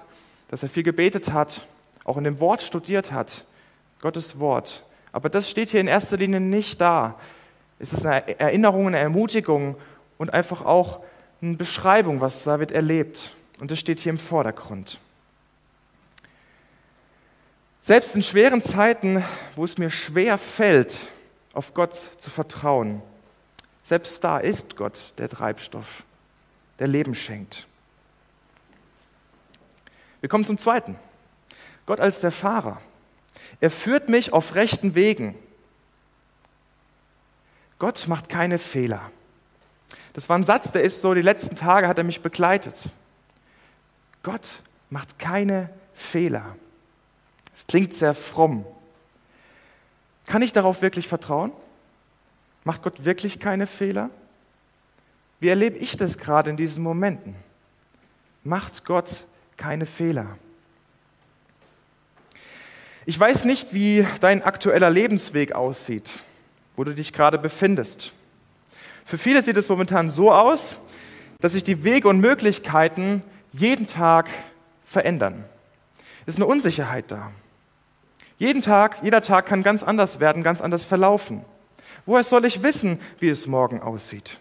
dass 0.48 0.62
er 0.62 0.68
viel 0.68 0.82
gebetet 0.84 1.32
hat, 1.32 1.66
auch 2.04 2.16
in 2.16 2.24
dem 2.24 2.38
Wort 2.38 2.62
studiert 2.62 3.10
hat, 3.10 3.44
Gottes 4.00 4.38
Wort. 4.38 4.84
Aber 5.10 5.28
das 5.28 5.50
steht 5.50 5.70
hier 5.70 5.80
in 5.80 5.88
erster 5.88 6.16
Linie 6.16 6.40
nicht 6.40 6.80
da. 6.80 7.18
Es 7.82 7.92
ist 7.92 8.06
eine 8.06 8.38
Erinnerung, 8.38 8.86
eine 8.86 8.98
Ermutigung 8.98 9.74
und 10.16 10.32
einfach 10.32 10.64
auch 10.64 11.00
eine 11.42 11.56
Beschreibung, 11.56 12.20
was 12.20 12.44
David 12.44 12.70
erlebt. 12.70 13.34
Und 13.58 13.72
das 13.72 13.80
steht 13.80 13.98
hier 13.98 14.10
im 14.10 14.20
Vordergrund. 14.20 15.00
Selbst 17.80 18.14
in 18.14 18.22
schweren 18.22 18.62
Zeiten, 18.62 19.24
wo 19.56 19.64
es 19.64 19.78
mir 19.78 19.90
schwer 19.90 20.38
fällt, 20.38 21.08
auf 21.54 21.74
Gott 21.74 21.94
zu 21.94 22.30
vertrauen, 22.30 23.02
selbst 23.82 24.22
da 24.22 24.38
ist 24.38 24.76
Gott 24.76 25.12
der 25.18 25.28
Treibstoff, 25.28 26.04
der 26.78 26.86
Leben 26.86 27.16
schenkt. 27.16 27.66
Wir 30.20 30.28
kommen 30.28 30.44
zum 30.44 30.56
Zweiten. 30.56 30.96
Gott 31.86 31.98
als 31.98 32.20
der 32.20 32.30
Fahrer. 32.30 32.80
Er 33.60 33.72
führt 33.72 34.08
mich 34.08 34.32
auf 34.32 34.54
rechten 34.54 34.94
Wegen. 34.94 35.34
Gott 37.82 38.06
macht 38.06 38.28
keine 38.28 38.60
Fehler. 38.60 39.10
Das 40.12 40.28
war 40.28 40.38
ein 40.38 40.44
Satz, 40.44 40.70
der 40.70 40.84
ist 40.84 41.00
so, 41.00 41.14
die 41.14 41.20
letzten 41.20 41.56
Tage 41.56 41.88
hat 41.88 41.98
er 41.98 42.04
mich 42.04 42.20
begleitet. 42.20 42.90
Gott 44.22 44.62
macht 44.88 45.18
keine 45.18 45.68
Fehler. 45.92 46.54
Es 47.52 47.66
klingt 47.66 47.92
sehr 47.92 48.14
fromm. 48.14 48.64
Kann 50.26 50.42
ich 50.42 50.52
darauf 50.52 50.80
wirklich 50.80 51.08
vertrauen? 51.08 51.50
Macht 52.62 52.84
Gott 52.84 53.04
wirklich 53.04 53.40
keine 53.40 53.66
Fehler? 53.66 54.10
Wie 55.40 55.48
erlebe 55.48 55.76
ich 55.78 55.96
das 55.96 56.18
gerade 56.18 56.50
in 56.50 56.56
diesen 56.56 56.84
Momenten? 56.84 57.34
Macht 58.44 58.84
Gott 58.84 59.26
keine 59.56 59.86
Fehler? 59.86 60.38
Ich 63.06 63.18
weiß 63.18 63.44
nicht, 63.44 63.74
wie 63.74 64.06
dein 64.20 64.44
aktueller 64.44 64.88
Lebensweg 64.88 65.50
aussieht, 65.50 66.22
wo 66.76 66.84
du 66.84 66.94
dich 66.94 67.12
gerade 67.12 67.38
befindest. 67.38 68.12
Für 69.04 69.18
viele 69.18 69.42
sieht 69.42 69.56
es 69.56 69.68
momentan 69.68 70.10
so 70.10 70.32
aus, 70.32 70.76
dass 71.40 71.52
sich 71.52 71.64
die 71.64 71.84
Wege 71.84 72.08
und 72.08 72.20
Möglichkeiten 72.20 73.22
jeden 73.52 73.86
Tag 73.86 74.28
verändern. 74.84 75.44
Es 76.24 76.34
ist 76.34 76.38
eine 76.38 76.46
Unsicherheit 76.46 77.06
da. 77.08 77.32
Jeden 78.38 78.62
Tag, 78.62 78.98
jeder 79.02 79.20
Tag 79.20 79.46
kann 79.46 79.62
ganz 79.62 79.82
anders 79.82 80.20
werden, 80.20 80.42
ganz 80.42 80.60
anders 80.60 80.84
verlaufen. 80.84 81.44
Woher 82.06 82.24
soll 82.24 82.44
ich 82.44 82.62
wissen, 82.62 82.98
wie 83.20 83.28
es 83.28 83.46
morgen 83.46 83.80
aussieht? 83.80 84.38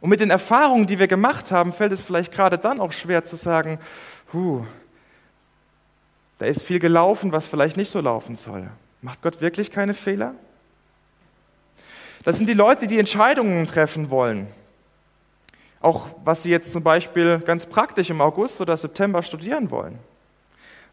Und 0.00 0.10
mit 0.10 0.20
den 0.20 0.30
Erfahrungen, 0.30 0.86
die 0.86 0.98
wir 0.98 1.06
gemacht 1.06 1.50
haben, 1.50 1.72
fällt 1.72 1.92
es 1.92 2.02
vielleicht 2.02 2.32
gerade 2.32 2.58
dann 2.58 2.80
auch 2.80 2.92
schwer 2.92 3.24
zu 3.24 3.36
sagen, 3.36 3.78
huh, 4.32 4.66
da 6.38 6.46
ist 6.46 6.64
viel 6.64 6.78
gelaufen, 6.78 7.32
was 7.32 7.46
vielleicht 7.46 7.76
nicht 7.76 7.90
so 7.90 8.00
laufen 8.00 8.36
soll. 8.36 8.68
Macht 9.00 9.22
Gott 9.22 9.40
wirklich 9.40 9.70
keine 9.70 9.94
Fehler? 9.94 10.34
Das 12.24 12.38
sind 12.38 12.48
die 12.48 12.54
Leute, 12.54 12.86
die 12.86 12.98
Entscheidungen 12.98 13.66
treffen 13.66 14.10
wollen. 14.10 14.48
Auch 15.80 16.06
was 16.24 16.42
sie 16.42 16.50
jetzt 16.50 16.72
zum 16.72 16.82
Beispiel 16.82 17.38
ganz 17.40 17.66
praktisch 17.66 18.08
im 18.08 18.22
August 18.22 18.60
oder 18.62 18.76
September 18.76 19.22
studieren 19.22 19.70
wollen. 19.70 19.98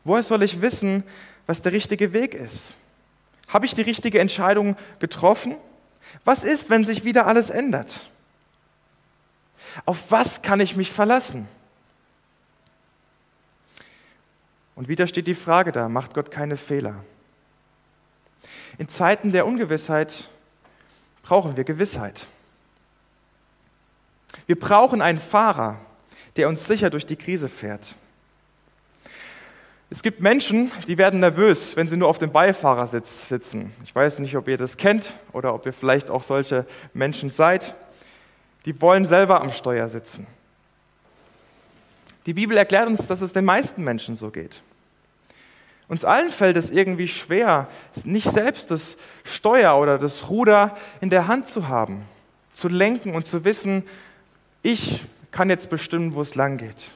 Woher 0.03 0.23
soll 0.23 0.43
ich 0.43 0.61
wissen, 0.61 1.03
was 1.47 1.61
der 1.61 1.71
richtige 1.71 2.11
Weg 2.11 2.33
ist? 2.33 2.75
Habe 3.47 3.65
ich 3.65 3.73
die 3.73 3.81
richtige 3.81 4.19
Entscheidung 4.19 4.75
getroffen? 4.99 5.55
Was 6.25 6.43
ist, 6.43 6.69
wenn 6.69 6.85
sich 6.85 7.05
wieder 7.05 7.27
alles 7.27 7.49
ändert? 7.49 8.09
Auf 9.85 10.11
was 10.11 10.41
kann 10.41 10.59
ich 10.59 10.75
mich 10.75 10.91
verlassen? 10.91 11.47
Und 14.75 14.89
wieder 14.89 15.07
steht 15.07 15.27
die 15.27 15.35
Frage 15.35 15.71
da, 15.71 15.87
macht 15.87 16.13
Gott 16.13 16.31
keine 16.31 16.57
Fehler? 16.57 16.95
In 18.77 18.89
Zeiten 18.89 19.31
der 19.31 19.45
Ungewissheit 19.45 20.29
brauchen 21.23 21.57
wir 21.57 21.63
Gewissheit. 21.63 22.27
Wir 24.47 24.59
brauchen 24.59 25.01
einen 25.01 25.19
Fahrer, 25.19 25.79
der 26.35 26.47
uns 26.47 26.65
sicher 26.65 26.89
durch 26.89 27.05
die 27.05 27.15
Krise 27.15 27.49
fährt. 27.49 27.95
Es 29.89 30.03
gibt 30.03 30.21
Menschen, 30.21 30.71
die 30.87 30.97
werden 30.97 31.19
nervös, 31.19 31.75
wenn 31.75 31.89
sie 31.89 31.97
nur 31.97 32.07
auf 32.07 32.17
dem 32.17 32.31
Beifahrersitz 32.31 33.27
sitzen. 33.27 33.73
Ich 33.83 33.93
weiß 33.93 34.19
nicht, 34.19 34.37
ob 34.37 34.47
ihr 34.47 34.55
das 34.55 34.77
kennt 34.77 35.13
oder 35.33 35.53
ob 35.53 35.65
ihr 35.65 35.73
vielleicht 35.73 36.09
auch 36.09 36.23
solche 36.23 36.65
Menschen 36.93 37.29
seid. 37.29 37.75
Die 38.65 38.79
wollen 38.81 39.05
selber 39.05 39.41
am 39.41 39.51
Steuer 39.51 39.89
sitzen. 39.89 40.27
Die 42.25 42.33
Bibel 42.33 42.55
erklärt 42.55 42.87
uns, 42.87 43.07
dass 43.07 43.21
es 43.21 43.33
den 43.33 43.43
meisten 43.43 43.83
Menschen 43.83 44.15
so 44.15 44.29
geht. 44.29 44.61
Uns 45.91 46.05
allen 46.05 46.31
fällt 46.31 46.55
es 46.55 46.69
irgendwie 46.69 47.09
schwer, 47.09 47.67
nicht 48.05 48.31
selbst 48.31 48.71
das 48.71 48.95
Steuer 49.25 49.77
oder 49.77 49.97
das 49.97 50.29
Ruder 50.29 50.77
in 51.01 51.09
der 51.09 51.27
Hand 51.27 51.47
zu 51.47 51.67
haben, 51.67 52.05
zu 52.53 52.69
lenken 52.69 53.13
und 53.13 53.25
zu 53.25 53.43
wissen, 53.43 53.83
ich 54.63 55.03
kann 55.31 55.49
jetzt 55.49 55.69
bestimmen, 55.69 56.13
wo 56.13 56.21
es 56.21 56.35
lang 56.35 56.55
geht. 56.55 56.91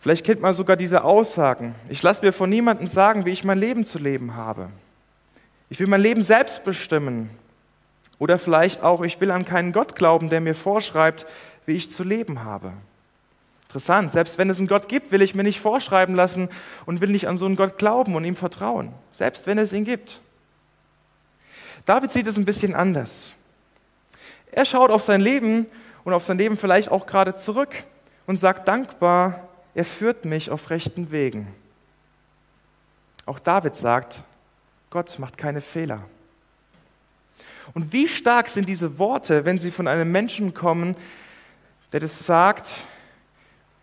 Vielleicht 0.00 0.26
kennt 0.26 0.42
man 0.42 0.52
sogar 0.52 0.76
diese 0.76 1.02
Aussagen. 1.02 1.74
Ich 1.88 2.02
lasse 2.02 2.22
mir 2.22 2.32
von 2.34 2.50
niemandem 2.50 2.88
sagen, 2.88 3.24
wie 3.24 3.30
ich 3.30 3.42
mein 3.42 3.58
Leben 3.58 3.86
zu 3.86 3.98
leben 3.98 4.34
habe. 4.34 4.68
Ich 5.70 5.80
will 5.80 5.86
mein 5.86 6.02
Leben 6.02 6.22
selbst 6.22 6.66
bestimmen. 6.66 7.30
Oder 8.18 8.38
vielleicht 8.38 8.82
auch, 8.82 9.00
ich 9.00 9.18
will 9.18 9.30
an 9.30 9.46
keinen 9.46 9.72
Gott 9.72 9.96
glauben, 9.96 10.28
der 10.28 10.42
mir 10.42 10.54
vorschreibt, 10.54 11.24
wie 11.64 11.76
ich 11.76 11.88
zu 11.88 12.04
leben 12.04 12.44
habe. 12.44 12.74
Interessant, 13.70 14.10
selbst 14.10 14.36
wenn 14.36 14.50
es 14.50 14.58
einen 14.58 14.66
Gott 14.66 14.88
gibt, 14.88 15.12
will 15.12 15.22
ich 15.22 15.36
mir 15.36 15.44
nicht 15.44 15.60
vorschreiben 15.60 16.16
lassen 16.16 16.48
und 16.86 17.00
will 17.00 17.10
nicht 17.10 17.28
an 17.28 17.36
so 17.36 17.46
einen 17.46 17.54
Gott 17.54 17.78
glauben 17.78 18.16
und 18.16 18.24
ihm 18.24 18.34
vertrauen. 18.34 18.92
Selbst 19.12 19.46
wenn 19.46 19.58
es 19.58 19.72
ihn 19.72 19.84
gibt. 19.84 20.20
David 21.86 22.10
sieht 22.10 22.26
es 22.26 22.36
ein 22.36 22.44
bisschen 22.44 22.74
anders. 22.74 23.32
Er 24.50 24.64
schaut 24.64 24.90
auf 24.90 25.04
sein 25.04 25.20
Leben 25.20 25.66
und 26.02 26.14
auf 26.14 26.24
sein 26.24 26.36
Leben 26.36 26.56
vielleicht 26.56 26.90
auch 26.90 27.06
gerade 27.06 27.36
zurück 27.36 27.84
und 28.26 28.38
sagt 28.38 28.66
dankbar, 28.66 29.48
er 29.76 29.84
führt 29.84 30.24
mich 30.24 30.50
auf 30.50 30.70
rechten 30.70 31.12
Wegen. 31.12 31.46
Auch 33.24 33.38
David 33.38 33.76
sagt, 33.76 34.24
Gott 34.90 35.16
macht 35.20 35.38
keine 35.38 35.60
Fehler. 35.60 36.02
Und 37.72 37.92
wie 37.92 38.08
stark 38.08 38.48
sind 38.48 38.68
diese 38.68 38.98
Worte, 38.98 39.44
wenn 39.44 39.60
sie 39.60 39.70
von 39.70 39.86
einem 39.86 40.10
Menschen 40.10 40.54
kommen, 40.54 40.96
der 41.92 42.00
das 42.00 42.26
sagt, 42.26 42.84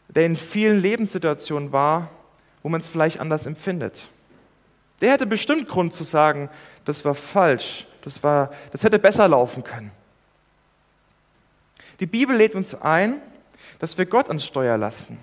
der 0.09 0.25
in 0.25 0.37
vielen 0.37 0.81
Lebenssituationen 0.81 1.71
war, 1.71 2.09
wo 2.63 2.69
man 2.69 2.81
es 2.81 2.87
vielleicht 2.87 3.19
anders 3.19 3.45
empfindet. 3.45 4.09
Der 5.01 5.11
hätte 5.11 5.25
bestimmt 5.25 5.67
Grund 5.67 5.93
zu 5.93 6.03
sagen, 6.03 6.49
das 6.85 7.05
war 7.05 7.15
falsch, 7.15 7.85
das, 8.01 8.23
war, 8.23 8.51
das 8.71 8.83
hätte 8.83 8.99
besser 8.99 9.27
laufen 9.27 9.63
können. 9.63 9.91
Die 11.99 12.05
Bibel 12.05 12.35
lädt 12.35 12.55
uns 12.55 12.75
ein, 12.75 13.21
dass 13.79 13.97
wir 13.97 14.05
Gott 14.05 14.27
ans 14.27 14.45
Steuer 14.45 14.77
lassen. 14.77 15.19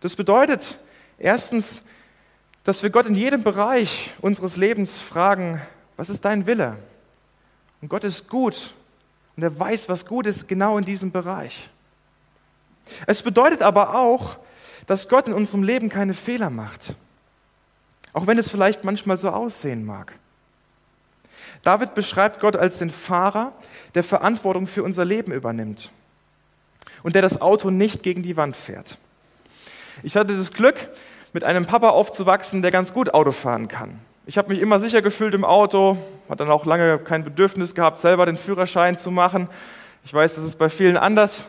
Das 0.00 0.16
bedeutet 0.16 0.78
erstens, 1.18 1.82
dass 2.64 2.82
wir 2.82 2.90
Gott 2.90 3.06
in 3.06 3.14
jedem 3.14 3.42
Bereich 3.42 4.12
unseres 4.20 4.56
Lebens 4.56 4.98
fragen, 4.98 5.60
was 5.96 6.10
ist 6.10 6.24
dein 6.24 6.46
Wille? 6.46 6.76
Und 7.82 7.88
Gott 7.88 8.04
ist 8.04 8.28
gut 8.28 8.74
und 9.36 9.42
er 9.42 9.58
weiß, 9.58 9.88
was 9.88 10.06
gut 10.06 10.26
ist, 10.26 10.48
genau 10.48 10.78
in 10.78 10.84
diesem 10.84 11.10
Bereich. 11.10 11.70
Es 13.06 13.22
bedeutet 13.22 13.62
aber 13.62 13.94
auch, 13.94 14.38
dass 14.86 15.08
Gott 15.08 15.26
in 15.26 15.34
unserem 15.34 15.62
Leben 15.62 15.88
keine 15.88 16.14
Fehler 16.14 16.50
macht, 16.50 16.94
auch 18.12 18.26
wenn 18.26 18.38
es 18.38 18.50
vielleicht 18.50 18.84
manchmal 18.84 19.16
so 19.16 19.30
aussehen 19.30 19.84
mag. 19.84 20.14
David 21.62 21.94
beschreibt 21.94 22.40
Gott 22.40 22.56
als 22.56 22.78
den 22.78 22.90
Fahrer, 22.90 23.52
der 23.94 24.02
Verantwortung 24.02 24.66
für 24.66 24.82
unser 24.82 25.04
Leben 25.04 25.32
übernimmt 25.32 25.90
und 27.02 27.14
der 27.14 27.22
das 27.22 27.40
Auto 27.40 27.70
nicht 27.70 28.02
gegen 28.02 28.22
die 28.22 28.36
Wand 28.36 28.56
fährt. 28.56 28.98
Ich 30.02 30.16
hatte 30.16 30.34
das 30.34 30.52
Glück, 30.52 30.88
mit 31.32 31.44
einem 31.44 31.66
Papa 31.66 31.90
aufzuwachsen, 31.90 32.62
der 32.62 32.70
ganz 32.70 32.92
gut 32.92 33.14
Auto 33.14 33.32
fahren 33.32 33.68
kann. 33.68 34.00
Ich 34.26 34.38
habe 34.38 34.48
mich 34.48 34.60
immer 34.60 34.80
sicher 34.80 35.02
gefühlt 35.02 35.34
im 35.34 35.44
Auto, 35.44 35.96
hat 36.28 36.40
dann 36.40 36.50
auch 36.50 36.66
lange 36.66 36.98
kein 36.98 37.24
Bedürfnis 37.24 37.74
gehabt, 37.74 37.98
selber 37.98 38.26
den 38.26 38.36
Führerschein 38.36 38.98
zu 38.98 39.10
machen. 39.10 39.48
Ich 40.04 40.12
weiß, 40.12 40.34
das 40.34 40.44
ist 40.44 40.56
bei 40.56 40.68
vielen 40.68 40.96
anders. 40.96 41.46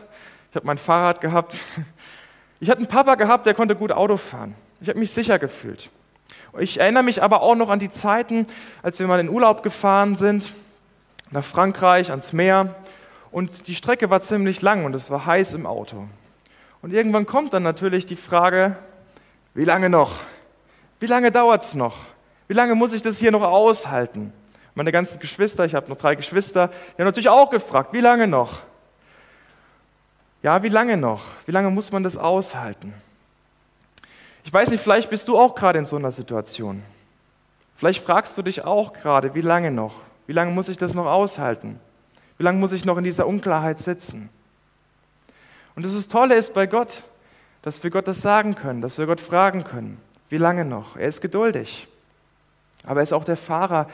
Ich 0.52 0.56
habe 0.56 0.66
mein 0.66 0.76
Fahrrad 0.76 1.22
gehabt. 1.22 1.58
Ich 2.60 2.68
hatte 2.68 2.80
einen 2.80 2.86
Papa 2.86 3.14
gehabt, 3.14 3.46
der 3.46 3.54
konnte 3.54 3.74
gut 3.74 3.90
Auto 3.90 4.18
fahren. 4.18 4.54
Ich 4.82 4.88
habe 4.90 4.98
mich 4.98 5.10
sicher 5.10 5.38
gefühlt. 5.38 5.88
Ich 6.58 6.78
erinnere 6.78 7.02
mich 7.02 7.22
aber 7.22 7.40
auch 7.40 7.54
noch 7.54 7.70
an 7.70 7.78
die 7.78 7.88
Zeiten, 7.88 8.46
als 8.82 8.98
wir 8.98 9.06
mal 9.06 9.18
in 9.18 9.30
Urlaub 9.30 9.62
gefahren 9.62 10.14
sind, 10.14 10.52
nach 11.30 11.42
Frankreich, 11.42 12.10
ans 12.10 12.34
Meer. 12.34 12.74
Und 13.30 13.66
die 13.66 13.74
Strecke 13.74 14.10
war 14.10 14.20
ziemlich 14.20 14.60
lang 14.60 14.84
und 14.84 14.94
es 14.94 15.10
war 15.10 15.24
heiß 15.24 15.54
im 15.54 15.64
Auto. 15.64 16.06
Und 16.82 16.92
irgendwann 16.92 17.24
kommt 17.24 17.54
dann 17.54 17.62
natürlich 17.62 18.04
die 18.04 18.16
Frage, 18.16 18.76
wie 19.54 19.64
lange 19.64 19.88
noch? 19.88 20.16
Wie 21.00 21.06
lange 21.06 21.32
dauert 21.32 21.62
es 21.62 21.72
noch? 21.72 21.96
Wie 22.46 22.54
lange 22.54 22.74
muss 22.74 22.92
ich 22.92 23.00
das 23.00 23.16
hier 23.16 23.30
noch 23.30 23.42
aushalten? 23.42 24.34
Meine 24.74 24.92
ganzen 24.92 25.18
Geschwister, 25.18 25.64
ich 25.64 25.74
habe 25.74 25.88
noch 25.88 25.96
drei 25.96 26.14
Geschwister, 26.14 26.68
die 26.68 27.00
haben 27.00 27.06
natürlich 27.06 27.30
auch 27.30 27.48
gefragt, 27.48 27.94
wie 27.94 28.00
lange 28.00 28.26
noch? 28.26 28.60
Ja, 30.42 30.62
wie 30.62 30.68
lange 30.68 30.96
noch? 30.96 31.22
Wie 31.46 31.52
lange 31.52 31.70
muss 31.70 31.92
man 31.92 32.02
das 32.02 32.16
aushalten? 32.16 32.92
Ich 34.44 34.52
weiß 34.52 34.70
nicht, 34.70 34.82
vielleicht 34.82 35.08
bist 35.08 35.28
du 35.28 35.38
auch 35.38 35.54
gerade 35.54 35.78
in 35.78 35.84
so 35.84 35.96
einer 35.96 36.10
Situation. 36.10 36.82
Vielleicht 37.76 38.02
fragst 38.02 38.36
du 38.36 38.42
dich 38.42 38.64
auch 38.64 38.92
gerade, 38.92 39.34
wie 39.34 39.40
lange 39.40 39.70
noch? 39.70 39.94
Wie 40.26 40.32
lange 40.32 40.50
muss 40.50 40.68
ich 40.68 40.76
das 40.76 40.94
noch 40.94 41.06
aushalten? 41.06 41.78
Wie 42.38 42.42
lange 42.42 42.58
muss 42.58 42.72
ich 42.72 42.84
noch 42.84 42.98
in 42.98 43.04
dieser 43.04 43.26
Unklarheit 43.26 43.78
sitzen? 43.78 44.30
Und 45.76 45.84
das 45.84 46.08
Tolle 46.08 46.34
ist 46.34 46.54
bei 46.54 46.66
Gott, 46.66 47.04
dass 47.62 47.82
wir 47.82 47.90
Gott 47.90 48.08
das 48.08 48.20
sagen 48.20 48.56
können, 48.56 48.82
dass 48.82 48.98
wir 48.98 49.06
Gott 49.06 49.20
fragen 49.20 49.62
können, 49.62 50.00
wie 50.28 50.38
lange 50.38 50.64
noch? 50.64 50.96
Er 50.96 51.06
ist 51.06 51.20
geduldig. 51.20 51.86
Aber 52.84 53.00
er 53.00 53.04
ist 53.04 53.12
auch 53.12 53.24
der 53.24 53.36
Fahrer, 53.36 53.88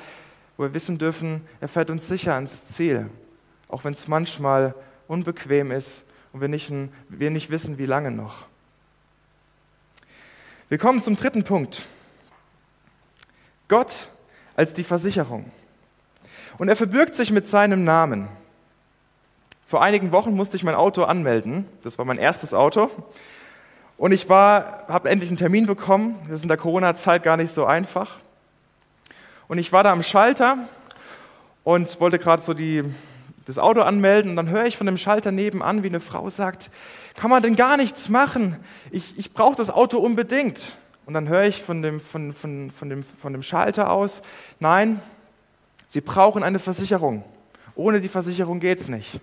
wo 0.56 0.62
wir 0.62 0.72
wissen 0.72 0.96
dürfen, 0.96 1.46
er 1.60 1.68
fährt 1.68 1.90
uns 1.90 2.08
sicher 2.08 2.34
ans 2.34 2.64
Ziel, 2.64 3.10
auch 3.68 3.84
wenn 3.84 3.92
es 3.92 4.08
manchmal 4.08 4.74
unbequem 5.08 5.70
ist 5.70 6.06
und 6.32 6.40
wir 6.40 6.49
nicht, 6.49 6.73
wir 7.08 7.30
nicht 7.30 7.50
wissen, 7.50 7.78
wie 7.78 7.87
lange 7.87 8.11
noch. 8.11 8.47
Wir 10.68 10.78
kommen 10.78 11.00
zum 11.00 11.16
dritten 11.16 11.44
Punkt. 11.44 11.87
Gott 13.68 14.08
als 14.56 14.75
die 14.75 14.85
Versicherung. 14.85 15.50
Und 16.58 16.68
er 16.68 16.76
verbirgt 16.76 17.14
sich 17.14 17.30
mit 17.30 17.49
seinem 17.49 17.85
Namen. 17.85 18.28
Vor 19.66 19.82
einigen 19.82 20.12
Wochen 20.12 20.35
musste 20.35 20.56
ich 20.56 20.64
mein 20.64 20.75
Auto 20.75 21.04
anmelden. 21.04 21.66
Das 21.82 21.99
war 21.99 22.04
mein 22.04 22.18
erstes 22.18 22.54
Auto. 22.54 22.90
Und 23.97 24.12
ich 24.12 24.28
habe 24.30 25.11
endlich 25.11 25.30
einen 25.30 25.37
Termin 25.37 25.66
bekommen. 25.66 26.16
Das 26.25 26.40
ist 26.40 26.42
in 26.42 26.49
der 26.49 26.56
Corona-Zeit 26.56 27.23
gar 27.23 27.37
nicht 27.37 27.52
so 27.52 27.66
einfach. 27.66 28.16
Und 29.47 29.58
ich 29.58 29.73
war 29.73 29.82
da 29.82 29.92
am 29.92 30.02
Schalter 30.02 30.68
und 31.64 32.00
wollte 32.00 32.18
gerade 32.18 32.42
so 32.42 32.54
die, 32.54 32.85
das 33.48 33.58
Auto 33.58 33.80
anmelden. 33.80 34.30
Und 34.30 34.36
dann 34.36 34.50
höre 34.50 34.66
ich 34.66 34.76
von 34.76 34.86
dem 34.86 34.98
Schalter 34.98 35.32
nebenan, 35.32 35.82
wie 35.82 35.88
eine 35.88 36.00
Frau 36.00 36.28
sagt, 36.28 36.70
kann 37.14 37.30
man 37.30 37.42
denn 37.42 37.56
gar 37.56 37.78
nichts 37.78 38.10
machen? 38.10 38.56
Ich, 38.90 39.18
ich 39.18 39.32
brauche 39.32 39.56
das 39.56 39.70
Auto 39.70 39.98
unbedingt. 39.98 40.76
Und 41.06 41.14
dann 41.14 41.28
höre 41.28 41.44
ich 41.44 41.62
von 41.62 41.80
dem, 41.80 42.00
von, 42.00 42.34
von, 42.34 42.70
von, 42.70 42.90
dem, 42.90 43.02
von 43.02 43.32
dem 43.32 43.42
Schalter 43.42 43.90
aus, 43.90 44.22
nein, 44.60 45.00
Sie 45.90 46.02
brauchen 46.02 46.42
eine 46.42 46.58
Versicherung. 46.58 47.24
Ohne 47.74 48.02
die 48.02 48.10
Versicherung 48.10 48.60
geht 48.60 48.78
es 48.78 48.88
nicht. 48.88 49.18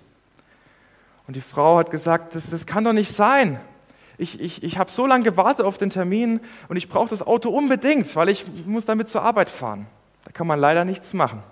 Und 1.28 1.36
die 1.36 1.42
Frau 1.42 1.78
hat 1.78 1.92
gesagt, 1.92 2.34
das, 2.34 2.50
das 2.50 2.66
kann 2.66 2.84
doch 2.84 2.94
nicht 2.94 3.14
sein. 3.14 3.60
Ich, 4.18 4.42
ich, 4.42 4.64
ich 4.64 4.80
habe 4.80 4.90
so 4.90 5.06
lange 5.06 5.24
gewartet 5.24 5.64
auf 5.64 5.78
den 5.78 5.92
Termin 5.92 6.40
und 6.68 6.78
ich 6.78 6.90
brauche 6.90 7.10
das 7.10 7.22
Auto 7.22 7.50
unbedingt, 7.52 8.16
weil 8.16 8.30
ich 8.30 8.48
muss 8.66 8.88
damit 8.88 9.08
zur 9.08 9.22
Arbeit 9.22 9.52
fahren. 9.52 9.86
Da 10.24 10.32
kann 10.32 10.48
man 10.48 10.60
leider 10.60 10.86
nichts 10.86 11.14
machen. 11.14 11.44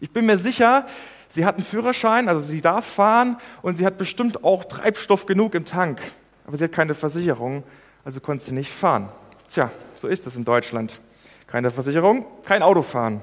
Ich 0.00 0.10
bin 0.10 0.26
mir 0.26 0.36
sicher, 0.36 0.86
sie 1.34 1.44
hat 1.44 1.56
einen 1.56 1.64
Führerschein, 1.64 2.28
also 2.28 2.40
sie 2.40 2.60
darf 2.60 2.86
fahren 2.86 3.38
und 3.60 3.76
sie 3.76 3.84
hat 3.84 3.98
bestimmt 3.98 4.44
auch 4.44 4.64
Treibstoff 4.64 5.26
genug 5.26 5.54
im 5.54 5.64
Tank. 5.64 6.00
Aber 6.46 6.56
sie 6.56 6.64
hat 6.64 6.72
keine 6.72 6.94
Versicherung, 6.94 7.64
also 8.04 8.20
konnte 8.20 8.44
sie 8.44 8.54
nicht 8.54 8.70
fahren. 8.70 9.08
Tja, 9.48 9.70
so 9.96 10.06
ist 10.06 10.26
es 10.28 10.36
in 10.36 10.44
Deutschland. 10.44 11.00
Keine 11.48 11.72
Versicherung, 11.72 12.24
kein 12.44 12.62
Auto 12.62 12.82
fahren. 12.82 13.20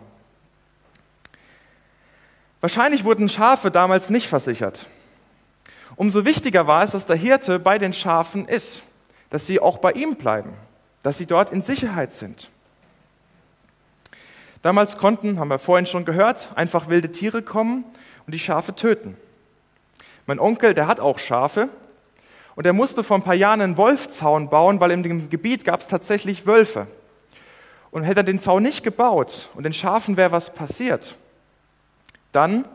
Wahrscheinlich 2.60 3.06
wurden 3.06 3.30
Schafe 3.30 3.72
damals 3.72 4.10
nicht 4.10 4.27
versichert. 4.27 4.88
Umso 5.96 6.25
wichtiger 6.25 6.68
war 6.68 6.84
es, 6.84 6.91
dass 6.91 7.08
der 7.08 7.15
Hirte 7.15 7.60
bei 7.60 7.77
den 7.77 7.94
Schafen 7.94 8.46
ist, 8.48 8.84
dass 9.30 9.46
sie 9.46 9.60
auch 9.60 9.77
bei 9.77 9.94
ihm 9.94 10.15
bleiben, 10.15 10.53
dass 11.01 11.18
sie 11.18 11.25
dort 11.25 11.51
in 11.51 11.62
Sicherheit 11.62 12.13
sind. 12.13 12.50
Damals 14.62 14.98
konnten, 14.98 15.39
haben 15.39 15.48
wir 15.48 15.60
vorhin 15.60 15.86
schon 15.86 16.06
gehört, 16.06 16.50
einfach 16.56 16.89
wilde 16.89 17.12
Tiere 17.12 17.41
kommen 17.41 17.86
und 18.25 18.33
die 18.33 18.39
Schafe 18.39 18.75
töten. 18.75 19.17
Mein 20.25 20.39
Onkel, 20.39 20.73
der 20.73 20.87
hat 20.87 20.99
auch 20.99 21.19
Schafe 21.19 21.69
und 22.55 22.65
er 22.65 22.73
musste 22.73 23.03
vor 23.03 23.17
ein 23.17 23.23
paar 23.23 23.35
Jahren 23.35 23.61
einen 23.61 23.77
Wolfzaun 23.77 24.49
bauen, 24.49 24.79
weil 24.79 24.91
in 24.91 25.03
dem 25.03 25.29
Gebiet 25.29 25.65
gab 25.65 25.79
es 25.79 25.87
tatsächlich 25.87 26.45
Wölfe. 26.45 26.87
Und 27.91 28.03
hätte 28.03 28.21
er 28.21 28.23
den 28.23 28.39
Zaun 28.39 28.63
nicht 28.63 28.83
gebaut 28.83 29.49
und 29.53 29.63
den 29.63 29.73
Schafen 29.73 30.15
wäre 30.15 30.31
was 30.31 30.53
passiert, 30.53 31.15
dann, 32.31 32.65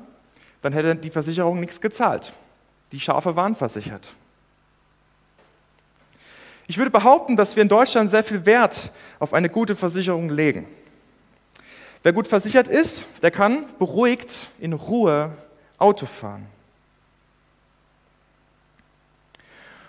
dann 0.60 0.72
hätte 0.72 0.94
die 0.94 1.10
Versicherung 1.10 1.60
nichts 1.60 1.80
gezahlt. 1.80 2.34
Die 2.92 3.00
Schafe 3.00 3.34
waren 3.34 3.54
versichert. 3.54 4.14
Ich 6.68 6.78
würde 6.78 6.90
behaupten, 6.90 7.36
dass 7.36 7.56
wir 7.56 7.62
in 7.62 7.68
Deutschland 7.68 8.10
sehr 8.10 8.24
viel 8.24 8.44
Wert 8.44 8.90
auf 9.18 9.32
eine 9.32 9.48
gute 9.48 9.76
Versicherung 9.76 10.28
legen. 10.28 10.66
Wer 12.06 12.12
gut 12.12 12.28
versichert 12.28 12.68
ist, 12.68 13.04
der 13.20 13.32
kann 13.32 13.64
beruhigt 13.80 14.50
in 14.60 14.74
Ruhe 14.74 15.36
Auto 15.76 16.06
fahren. 16.06 16.46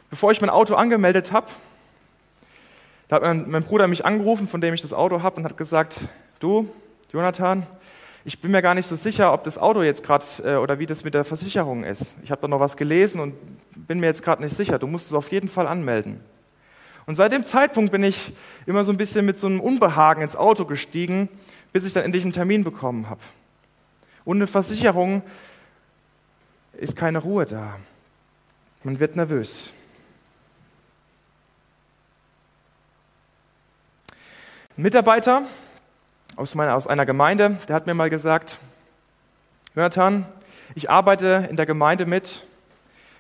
Bevor 0.09 0.31
ich 0.31 0.41
mein 0.41 0.50
Auto 0.50 0.74
angemeldet 0.74 1.31
habe, 1.31 1.45
da 3.07 3.17
hat 3.17 3.21
mein, 3.21 3.47
mein 3.47 3.62
Bruder 3.62 3.88
mich 3.88 4.03
angerufen, 4.03 4.47
von 4.47 4.62
dem 4.62 4.74
ich 4.74 4.81
das 4.81 4.93
Auto 4.93 5.21
habe, 5.21 5.36
und 5.36 5.43
hat 5.43 5.57
gesagt, 5.57 6.07
du, 6.39 6.67
Jonathan, 7.13 7.67
ich 8.25 8.41
bin 8.41 8.50
mir 8.50 8.63
gar 8.63 8.74
nicht 8.74 8.88
so 8.88 8.95
sicher, 8.95 9.31
ob 9.31 9.43
das 9.43 9.59
Auto 9.59 9.83
jetzt 9.83 10.01
gerade 10.01 10.25
äh, 10.43 10.55
oder 10.55 10.79
wie 10.79 10.88
das 10.88 11.03
mit 11.03 11.13
der 11.13 11.24
Versicherung 11.24 11.83
ist. 11.83 12.15
Ich 12.24 12.31
habe 12.31 12.41
da 12.41 12.47
noch 12.47 12.59
was 12.59 12.77
gelesen 12.77 13.19
und 13.19 13.36
bin 13.75 14.00
mir 14.00 14.07
jetzt 14.07 14.24
gerade 14.24 14.41
nicht 14.41 14.55
sicher. 14.55 14.79
Du 14.79 14.88
musst 14.88 15.05
es 15.05 15.13
auf 15.13 15.31
jeden 15.31 15.50
Fall 15.50 15.67
anmelden. 15.67 16.19
Und 17.05 17.13
seit 17.13 17.31
dem 17.31 17.44
Zeitpunkt 17.44 17.92
bin 17.92 18.03
ich 18.03 18.33
immer 18.65 18.83
so 18.83 18.92
ein 18.92 18.98
bisschen 18.98 19.24
mit 19.24 19.37
so 19.37 19.46
einem 19.46 19.61
Unbehagen 19.61 20.24
ins 20.24 20.35
Auto 20.35 20.65
gestiegen, 20.65 21.29
bis 21.74 21.86
ich 21.86 21.94
dann 21.94 22.03
endlich 22.03 22.24
einen 22.24 22.34
Termin 22.34 22.64
bekommen 22.64 23.10
habe. 23.10 23.22
Ohne 24.25 24.48
Versicherung 24.48 25.22
ist 26.74 26.96
keine 26.96 27.20
Ruhe 27.20 27.46
da. 27.46 27.77
Man 28.84 29.00
wird 29.00 29.16
nervös. 29.16 29.74
Ein 34.77 34.84
Mitarbeiter 34.84 35.44
aus, 36.36 36.53
meiner, 36.56 36.75
aus 36.75 36.88
einer 36.88 37.06
Gemeinde, 37.06 37.58
der 37.68 37.75
hat 37.75 37.88
mir 37.88 37.96
mal 37.96 38.10
gesagt, 38.10 38.60
Jonathan, 39.75 40.25
ich 40.75 40.90
arbeite 40.90 41.48
in 41.50 41.56
der 41.56 41.66
Gemeinde 41.66 42.06
mit, 42.06 42.46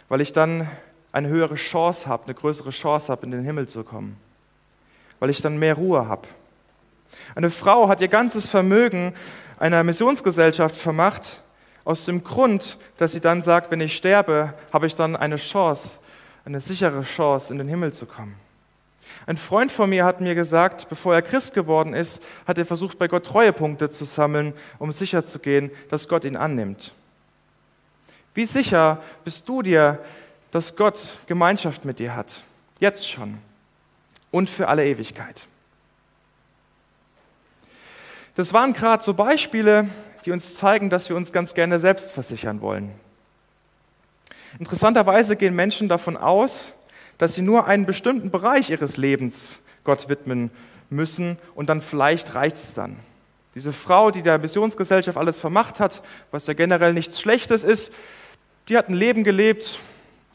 weil 0.09 0.21
ich 0.21 0.33
dann 0.33 0.69
eine 1.11 1.29
höhere 1.29 1.55
Chance 1.55 2.07
habe, 2.07 2.25
eine 2.25 2.35
größere 2.35 2.69
Chance 2.69 3.11
habe, 3.11 3.25
in 3.25 3.31
den 3.31 3.43
Himmel 3.43 3.67
zu 3.67 3.83
kommen. 3.83 4.17
Weil 5.19 5.31
ich 5.31 5.41
dann 5.41 5.57
mehr 5.57 5.73
Ruhe 5.73 6.07
habe. 6.07 6.27
Eine 7.37 7.51
Frau 7.51 7.87
hat 7.87 8.01
ihr 8.01 8.07
ganzes 8.07 8.49
Vermögen 8.49 9.13
einer 9.59 9.83
Missionsgesellschaft 9.83 10.75
vermacht, 10.75 11.39
aus 11.85 12.05
dem 12.05 12.23
Grund, 12.23 12.79
dass 12.97 13.11
sie 13.11 13.19
dann 13.19 13.43
sagt, 13.43 13.69
wenn 13.69 13.79
ich 13.79 13.95
sterbe, 13.95 14.55
habe 14.73 14.87
ich 14.87 14.95
dann 14.95 15.15
eine 15.15 15.35
Chance, 15.35 15.99
eine 16.45 16.59
sichere 16.59 17.03
Chance, 17.03 17.53
in 17.53 17.59
den 17.59 17.67
Himmel 17.67 17.93
zu 17.93 18.07
kommen. 18.07 18.35
Ein 19.27 19.37
Freund 19.37 19.71
von 19.71 19.87
mir 19.87 20.03
hat 20.03 20.19
mir 20.19 20.33
gesagt, 20.33 20.89
bevor 20.89 21.13
er 21.13 21.21
Christ 21.21 21.53
geworden 21.53 21.93
ist, 21.93 22.23
hat 22.47 22.57
er 22.57 22.65
versucht, 22.65 22.97
bei 22.97 23.07
Gott 23.07 23.27
Treuepunkte 23.27 23.91
zu 23.91 24.03
sammeln, 24.03 24.53
um 24.79 24.91
sicherzugehen, 24.91 25.69
dass 25.91 26.07
Gott 26.07 26.25
ihn 26.25 26.37
annimmt. 26.37 26.91
Wie 28.33 28.45
sicher 28.45 28.99
bist 29.23 29.47
du 29.47 29.61
dir, 29.61 29.99
dass 30.49 30.75
Gott 30.75 31.19
Gemeinschaft 31.27 31.85
mit 31.85 31.99
dir 31.99 32.15
hat? 32.15 32.41
Jetzt 32.79 33.07
schon 33.07 33.37
und 34.31 34.49
für 34.49 34.67
alle 34.67 34.87
Ewigkeit. 34.87 35.47
Das 38.37 38.53
waren 38.53 38.73
gerade 38.73 39.03
so 39.03 39.15
Beispiele, 39.15 39.89
die 40.23 40.31
uns 40.31 40.53
zeigen, 40.57 40.91
dass 40.91 41.09
wir 41.09 41.15
uns 41.15 41.31
ganz 41.31 41.55
gerne 41.55 41.79
selbst 41.79 42.11
versichern 42.11 42.61
wollen. 42.61 42.91
Interessanterweise 44.59 45.35
gehen 45.35 45.55
Menschen 45.55 45.89
davon 45.89 46.15
aus, 46.15 46.73
dass 47.17 47.33
sie 47.33 47.41
nur 47.41 47.65
einen 47.65 47.87
bestimmten 47.87 48.29
Bereich 48.29 48.69
ihres 48.69 48.95
Lebens 48.95 49.57
Gott 49.83 50.07
widmen 50.07 50.51
müssen 50.91 51.39
und 51.55 51.67
dann 51.67 51.81
vielleicht 51.81 52.35
reicht 52.35 52.57
es 52.57 52.75
dann. 52.75 52.97
Diese 53.55 53.73
Frau, 53.73 54.11
die 54.11 54.21
der 54.21 54.37
Missionsgesellschaft 54.37 55.17
alles 55.17 55.39
vermacht 55.39 55.79
hat, 55.79 56.03
was 56.29 56.45
ja 56.45 56.53
generell 56.53 56.93
nichts 56.93 57.19
Schlechtes 57.19 57.63
ist, 57.63 57.91
die 58.69 58.77
hat 58.77 58.87
ein 58.87 58.93
Leben 58.93 59.23
gelebt 59.23 59.79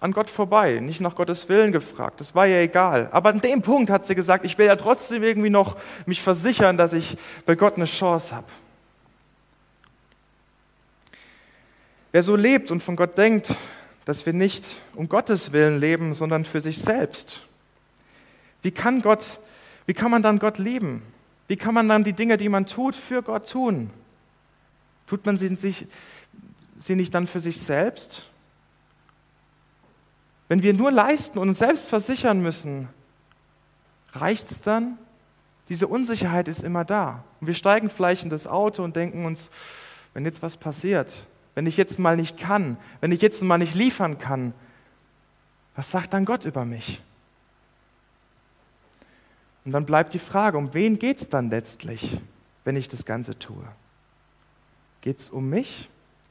an 0.03 0.11
Gott 0.11 0.29
vorbei, 0.29 0.81
nicht 0.81 1.01
nach 1.01 1.15
Gottes 1.15 1.49
Willen 1.49 1.71
gefragt. 1.71 2.21
Das 2.21 2.35
war 2.35 2.47
ja 2.47 2.59
egal. 2.59 3.09
Aber 3.13 3.29
an 3.29 3.41
dem 3.41 3.63
Punkt 3.63 3.89
hat 3.89 4.05
sie 4.05 4.17
gesagt, 4.17 4.45
ich 4.45 4.59
will 4.59 4.67
ja 4.67 4.75
trotzdem 4.75 5.23
irgendwie 5.23 5.49
noch 5.49 5.77
mich 6.07 6.21
versichern, 6.21 6.77
dass 6.77 6.93
ich 6.93 7.17
bei 7.47 7.55
Gott 7.55 7.77
eine 7.77 7.85
Chance 7.85 8.35
habe. 8.35 8.49
Wer 12.11 12.25
so 12.25 12.35
lebt 12.35 12.73
und 12.73 12.83
von 12.83 12.97
Gott 12.97 13.17
denkt, 13.17 13.55
dass 14.05 14.27
wir 14.27 14.33
nicht 14.33 14.81
um 14.97 15.09
Gottes 15.09 15.53
Willen 15.53 15.79
leben, 15.79 16.15
sondern 16.15 16.45
für 16.45 16.61
sich 16.61 16.83
selbst. 16.83 17.41
Wie 18.61 18.73
kann 18.73 19.03
Gott, 19.03 19.39
wie 19.87 19.95
kann 19.95 20.11
man 20.11 20.21
dann 20.21 20.41
Gott 20.41 20.59
lieben? 20.59 21.03
Wie 21.47 21.57
kann 21.57 21.75
man 21.75 21.89
dann 21.89 22.03
die 22.03 22.13
Dinge, 22.13 22.39
die 22.39 22.49
man 22.49 22.67
tut, 22.67 22.97
für 22.97 23.23
Gott 23.23 23.49
tun? 23.49 23.91
Tut 25.07 25.25
man 25.27 25.37
sie, 25.37 25.55
sich, 25.55 25.87
sie 26.77 26.97
nicht 26.97 27.15
dann 27.15 27.29
für 27.29 27.39
sich 27.39 27.61
selbst? 27.61 28.29
Wenn 30.49 30.63
wir 30.63 30.75
nur 30.75 30.91
leisten 30.91 31.39
und 31.39 31.49
uns 31.49 31.59
selbst 31.59 31.89
versichern 31.89 32.43
müssen, 32.43 32.89
reicht 34.13 34.51
es 34.51 34.63
dann? 34.63 34.99
Diese 35.69 35.87
Unsicherheit 35.87 36.49
ist 36.49 36.63
immer 36.63 36.85
da. 36.85 37.25
Und 37.41 37.47
wir 37.47 37.55
steigen 37.55 37.89
vielleicht 37.89 38.25
in 38.25 38.31
das 38.31 38.47
Auto 38.47 38.83
und 38.83 38.97
denken 38.97 39.25
uns, 39.25 39.51
wenn 40.15 40.25
jetzt 40.25 40.43
was 40.43 40.57
passiert, 40.57 41.27
wenn 41.55 41.67
ich 41.67 41.77
jetzt 41.77 41.99
mal 41.99 42.17
nicht 42.17 42.37
kann, 42.37 42.77
wenn 43.01 43.13
ich 43.13 43.23
jetzt 43.23 43.43
mal 43.43 43.59
nicht 43.59 43.75
liefern 43.75 44.19
kann, 44.19 44.53
was 45.75 45.91
sagt 45.91 46.13
dann 46.13 46.25
Gott 46.25 46.45
über 46.45 46.65
mich? 46.65 47.03
Und 49.65 49.73
dann 49.73 49.87
bleibt 49.87 50.13
die 50.13 50.19
Frage, 50.19 50.59
um 50.59 50.75
wen 50.75 50.99
geht 50.99 51.21
es 51.21 51.29
dann 51.29 51.51
letztlich, 51.51 52.21
wenn 52.65 52.77
ich 52.77 52.89
das 52.89 53.05
Ganze 53.05 53.39
tue? 53.39 53.65
Geht 55.01 55.21
es 55.21 55.31
um 55.31 55.49
mich? 55.49 55.89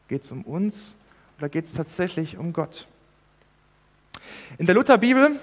Geht 0.08 0.24
es 0.24 0.32
um 0.32 0.44
uns? 0.44 0.98
Oder 1.38 1.50
geht 1.50 1.66
es 1.66 1.74
tatsächlich 1.74 2.38
um 2.38 2.54
Gott? 2.54 2.88
In 4.58 4.66
der 4.66 4.76
Lutherbibel 4.76 5.40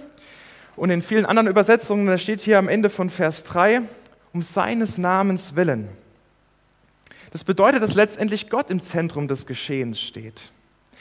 und 0.76 0.90
in 0.90 1.02
vielen 1.02 1.26
anderen 1.26 1.48
Übersetzungen, 1.48 2.06
da 2.06 2.18
steht 2.18 2.40
hier 2.40 2.58
am 2.58 2.68
Ende 2.68 2.90
von 2.90 3.10
Vers 3.10 3.44
3, 3.44 3.82
um 4.32 4.42
seines 4.42 4.98
Namens 4.98 5.56
willen. 5.56 5.88
Das 7.30 7.44
bedeutet, 7.44 7.82
dass 7.82 7.94
letztendlich 7.94 8.48
Gott 8.48 8.70
im 8.70 8.80
Zentrum 8.80 9.28
des 9.28 9.46
Geschehens 9.46 10.00
steht. 10.00 10.50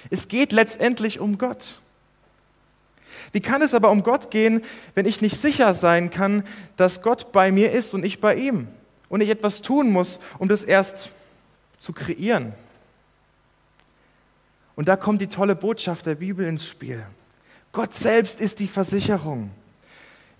Es 0.10 0.28
geht 0.28 0.52
letztendlich 0.52 1.20
um 1.20 1.38
Gott. 1.38 1.80
Wie 3.32 3.40
kann 3.40 3.62
es 3.62 3.74
aber 3.74 3.90
um 3.92 4.04
Gott 4.04 4.32
gehen, 4.32 4.62
wenn 4.96 5.06
ich 5.06 5.22
nicht 5.22 5.38
sicher 5.38 5.74
sein 5.74 6.10
kann, 6.10 6.44
dass 6.76 7.02
Gott 7.02 7.32
bei 7.32 7.52
mir 7.52 7.72
ist 7.72 7.94
und 7.94 8.06
ich 8.06 8.22
bei 8.22 8.36
ihm 8.36 8.68
und 9.10 9.22
ich 9.22 9.30
etwas 9.30 9.62
tun 9.62 9.90
muss, 9.90 10.20
um 10.38 10.48
das 10.48 10.64
erst 10.64 11.10
zu 11.78 11.94
kreieren, 11.94 12.54
Und 14.76 14.88
da 14.88 14.96
kommt 14.96 15.22
die 15.22 15.28
tolle 15.28 15.56
Botschaft 15.56 16.06
der 16.06 16.16
Bibel 16.16 16.46
ins 16.46 16.68
Spiel. 16.68 17.04
Gott 17.72 17.94
selbst 17.94 18.42
ist 18.42 18.60
die 18.60 18.68
Versicherung. 18.68 19.52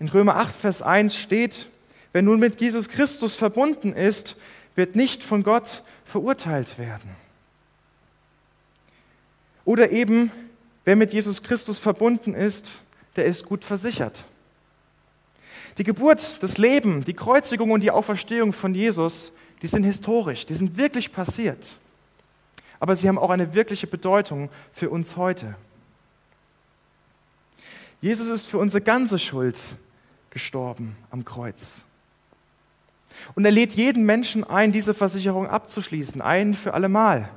In 0.00 0.08
Römer 0.08 0.36
8, 0.36 0.54
Vers 0.54 0.82
1 0.82 1.16
steht, 1.16 1.68
wer 2.12 2.22
nun 2.22 2.38
mit 2.40 2.60
Jesus 2.60 2.88
Christus 2.88 3.34
verbunden 3.34 3.92
ist, 3.92 4.36
wird 4.74 4.96
nicht 4.96 5.24
von 5.24 5.42
Gott 5.42 5.82
verurteilt 6.04 6.78
werden. 6.78 7.10
Oder 9.64 9.90
eben, 9.90 10.32
wer 10.84 10.96
mit 10.96 11.12
Jesus 11.12 11.42
Christus 11.42 11.78
verbunden 11.78 12.34
ist, 12.34 12.82
der 13.16 13.26
ist 13.26 13.44
gut 13.44 13.64
versichert. 13.64 14.24
Die 15.76 15.84
Geburt, 15.84 16.42
das 16.42 16.58
Leben, 16.58 17.04
die 17.04 17.14
Kreuzigung 17.14 17.70
und 17.70 17.82
die 17.82 17.90
Auferstehung 17.90 18.52
von 18.52 18.74
Jesus, 18.74 19.32
die 19.60 19.66
sind 19.66 19.84
historisch, 19.84 20.46
die 20.46 20.54
sind 20.54 20.76
wirklich 20.76 21.12
passiert. 21.12 21.78
Aber 22.80 22.96
sie 22.96 23.08
haben 23.08 23.18
auch 23.18 23.30
eine 23.30 23.54
wirkliche 23.54 23.86
Bedeutung 23.86 24.48
für 24.72 24.90
uns 24.90 25.16
heute. 25.16 25.56
Jesus 28.00 28.28
ist 28.28 28.46
für 28.46 28.58
unsere 28.58 28.82
ganze 28.82 29.18
Schuld 29.18 29.60
gestorben 30.30 30.96
am 31.10 31.24
Kreuz. 31.24 31.84
Und 33.34 33.44
er 33.44 33.50
lädt 33.50 33.74
jeden 33.74 34.04
Menschen 34.04 34.44
ein, 34.44 34.72
diese 34.72 34.94
Versicherung 34.94 35.48
abzuschließen, 35.48 36.20
ein 36.20 36.54
für 36.54 36.74
allemal. 36.74 37.28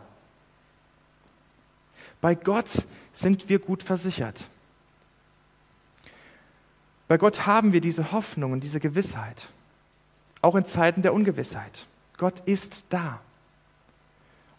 Bei 2.19 2.35
Gott 2.35 2.85
sind 3.13 3.49
wir 3.49 3.59
gut 3.59 3.81
versichert. 3.81 4.47
Bei 7.07 7.17
Gott 7.17 7.45
haben 7.45 7.73
wir 7.73 7.81
diese 7.81 8.11
Hoffnung 8.11 8.51
und 8.51 8.63
diese 8.63 8.79
Gewissheit, 8.79 9.49
auch 10.41 10.55
in 10.55 10.65
Zeiten 10.65 11.01
der 11.01 11.13
Ungewissheit. 11.13 11.87
Gott 12.17 12.41
ist 12.45 12.85
da. 12.89 13.19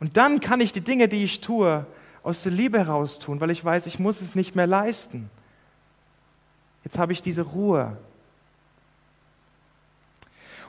Und 0.01 0.17
dann 0.17 0.41
kann 0.41 0.61
ich 0.61 0.73
die 0.73 0.81
Dinge, 0.81 1.09
die 1.09 1.23
ich 1.23 1.41
tue, 1.41 1.87
aus 2.25 2.43
der 2.43 2.53
Liebe 2.53 2.79
heraus 2.79 3.21
tun, 3.21 3.41
weil 3.41 3.51
ich 3.51 3.65
weiß, 3.65 3.87
ich 3.87 3.99
muss 3.99 4.21
es 4.21 4.35
nicht 4.35 4.55
mehr 4.57 4.67
leisten. 4.67 5.31
Jetzt 6.85 6.99
habe 6.99 7.13
ich 7.13 7.23
diese 7.23 7.43
Ruhe. 7.43 7.97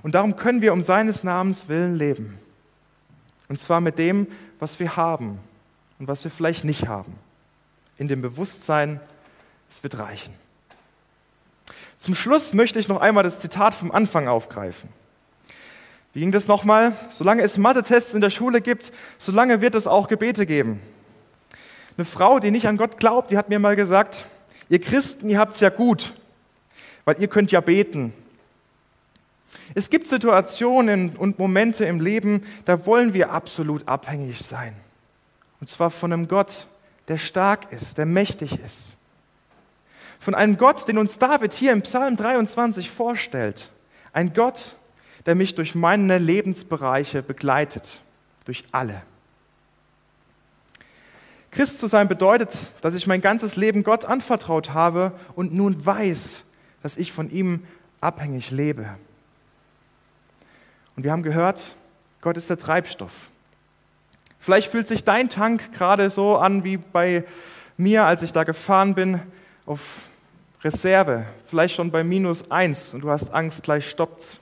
Und 0.04 0.16
darum 0.16 0.36
können 0.36 0.62
wir 0.62 0.74
um 0.74 0.82
seines 0.82 1.24
Namens 1.24 1.70
willen 1.70 1.96
leben. 1.96 2.38
Und 3.48 3.60
zwar 3.60 3.82
mit 3.82 3.98
dem, 3.98 4.28
was 4.60 4.80
wir 4.80 4.96
haben 4.96 5.40
und 6.00 6.08
was 6.08 6.24
wir 6.24 6.32
vielleicht 6.32 6.66
nicht 6.66 6.88
haben. 6.88 7.14
In 7.98 8.08
dem 8.08 8.22
Bewusstsein, 8.22 9.00
es 9.70 9.82
wird 9.84 9.98
reichen. 9.98 10.34
Zum 11.98 12.16
Schluss 12.16 12.54
möchte 12.54 12.80
ich 12.80 12.88
noch 12.88 13.00
einmal 13.00 13.24
das 13.24 13.40
Zitat 13.40 13.74
vom 13.74 13.92
Anfang 13.92 14.28
aufgreifen. 14.28 14.90
Wie 16.14 16.20
ging 16.20 16.32
das 16.32 16.48
nochmal? 16.48 16.98
Solange 17.10 17.42
es 17.44 17.58
Mathe-Tests 17.58 18.14
in 18.14 18.22
der 18.22 18.30
Schule 18.30 18.62
gibt, 18.62 18.92
solange 19.18 19.62
wird 19.62 19.74
es 19.74 19.88
auch 19.88 20.08
Gebete 20.08 20.46
geben. 20.46 20.82
Eine 21.98 22.06
Frau, 22.06 22.40
die 22.40 22.52
nicht 22.52 22.68
an 22.68 22.78
Gott 22.78 22.98
glaubt, 22.98 23.32
die 23.32 23.38
hat 23.38 23.50
mir 23.50 23.60
mal 23.60 23.76
gesagt, 23.76 24.26
ihr 24.74 24.82
Christen, 24.82 25.30
ihr 25.30 25.38
habt 25.38 25.54
es 25.54 25.60
ja 25.60 25.70
gut, 25.70 26.14
weil 27.06 27.22
ihr 27.22 27.28
könnt 27.28 27.52
ja 27.52 27.62
beten. 27.62 28.12
Es 29.76 29.92
gibt 29.92 30.08
Situationen 30.08 31.16
und 31.16 31.38
Momente 31.38 31.86
im 31.86 32.02
Leben, 32.02 32.44
da 32.66 32.88
wollen 32.88 33.14
wir 33.14 33.32
absolut 33.32 33.88
abhängig 33.88 34.42
sein. 34.42 34.76
Und 35.62 35.70
zwar 35.70 35.92
von 35.92 36.12
einem 36.12 36.28
Gott, 36.28 36.68
der 37.08 37.20
stark 37.20 37.72
ist, 37.72 38.00
der 38.00 38.08
mächtig 38.08 38.60
ist. 38.66 38.98
Von 40.20 40.34
einem 40.34 40.58
Gott, 40.58 40.88
den 40.88 40.98
uns 40.98 41.20
David 41.20 41.54
hier 41.54 41.72
im 41.72 41.84
Psalm 41.84 42.16
23 42.16 42.90
vorstellt. 42.90 43.72
Ein 44.12 44.34
Gott, 44.34 44.76
der 45.28 45.36
mich 45.36 45.54
durch 45.54 45.76
meine 45.76 46.18
Lebensbereiche 46.18 47.22
begleitet, 47.22 48.02
durch 48.46 48.64
alle. 48.72 49.04
Christ 51.54 51.78
zu 51.78 51.86
sein 51.86 52.08
bedeutet, 52.08 52.72
dass 52.82 52.96
ich 52.96 53.06
mein 53.06 53.22
ganzes 53.22 53.56
Leben 53.56 53.84
Gott 53.84 54.06
anvertraut 54.06 54.72
habe 54.72 55.12
und 55.36 55.54
nun 55.54 55.86
weiß, 55.86 56.46
dass 56.82 56.98
ich 56.98 57.12
von 57.12 57.30
ihm 57.30 57.64
abhängig 58.02 58.50
lebe. 58.50 58.90
Und 60.96 61.04
wir 61.04 61.12
haben 61.12 61.22
gehört, 61.22 61.76
Gott 62.22 62.38
ist 62.38 62.50
der 62.50 62.58
Treibstoff. 62.58 63.14
Vielleicht 64.40 64.72
fühlt 64.72 64.88
sich 64.88 65.04
dein 65.04 65.30
Tank 65.30 65.72
gerade 65.74 66.10
so 66.10 66.38
an 66.38 66.64
wie 66.64 66.78
bei 66.78 67.24
mir, 67.78 68.06
als 68.06 68.24
ich 68.24 68.34
da 68.34 68.44
gefahren 68.44 68.96
bin, 68.96 69.22
auf 69.68 70.02
Reserve, 70.64 71.26
vielleicht 71.46 71.76
schon 71.76 71.92
bei 71.92 72.04
minus 72.04 72.50
eins 72.50 72.96
und 72.96 73.02
du 73.02 73.12
hast 73.12 73.32
Angst, 73.34 73.64
gleich 73.64 73.88
stoppt's. 73.88 74.40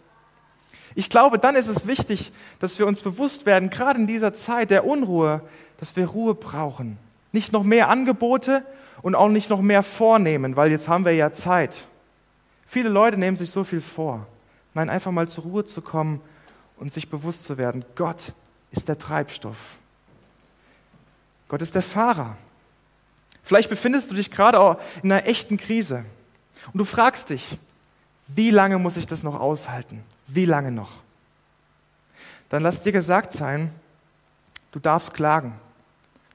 Ich 0.95 1.09
glaube, 1.09 1.39
dann 1.39 1.55
ist 1.55 1.67
es 1.67 1.87
wichtig, 1.87 2.31
dass 2.59 2.79
wir 2.79 2.87
uns 2.87 3.01
bewusst 3.01 3.45
werden, 3.45 3.69
gerade 3.69 3.99
in 3.99 4.07
dieser 4.07 4.33
Zeit 4.33 4.69
der 4.69 4.85
Unruhe, 4.85 5.41
dass 5.81 5.95
wir 5.95 6.07
Ruhe 6.07 6.35
brauchen. 6.35 6.97
Nicht 7.31 7.51
noch 7.51 7.63
mehr 7.63 7.89
Angebote 7.89 8.63
und 9.01 9.15
auch 9.15 9.29
nicht 9.29 9.49
noch 9.49 9.61
mehr 9.61 9.81
vornehmen, 9.81 10.55
weil 10.55 10.69
jetzt 10.69 10.87
haben 10.87 11.05
wir 11.05 11.13
ja 11.13 11.33
Zeit. 11.33 11.87
Viele 12.67 12.87
Leute 12.87 13.17
nehmen 13.17 13.35
sich 13.35 13.49
so 13.49 13.63
viel 13.63 13.81
vor. 13.81 14.27
Nein, 14.75 14.91
einfach 14.91 15.11
mal 15.11 15.27
zur 15.27 15.43
Ruhe 15.43 15.65
zu 15.65 15.81
kommen 15.81 16.21
und 16.77 16.93
sich 16.93 17.09
bewusst 17.09 17.45
zu 17.45 17.57
werden, 17.57 17.83
Gott 17.95 18.33
ist 18.71 18.89
der 18.89 18.97
Treibstoff. 18.99 19.57
Gott 21.47 21.63
ist 21.63 21.73
der 21.73 21.81
Fahrer. 21.81 22.37
Vielleicht 23.41 23.69
befindest 23.69 24.11
du 24.11 24.15
dich 24.15 24.29
gerade 24.29 24.59
auch 24.59 24.77
in 25.01 25.11
einer 25.11 25.27
echten 25.27 25.57
Krise 25.57 26.05
und 26.71 26.77
du 26.77 26.85
fragst 26.85 27.31
dich, 27.31 27.57
wie 28.27 28.51
lange 28.51 28.77
muss 28.77 28.97
ich 28.97 29.07
das 29.07 29.23
noch 29.23 29.39
aushalten? 29.39 30.03
Wie 30.27 30.45
lange 30.45 30.71
noch? 30.71 30.91
Dann 32.49 32.61
lass 32.61 32.81
dir 32.81 32.91
gesagt 32.91 33.33
sein, 33.33 33.73
du 34.71 34.79
darfst 34.79 35.15
klagen. 35.15 35.53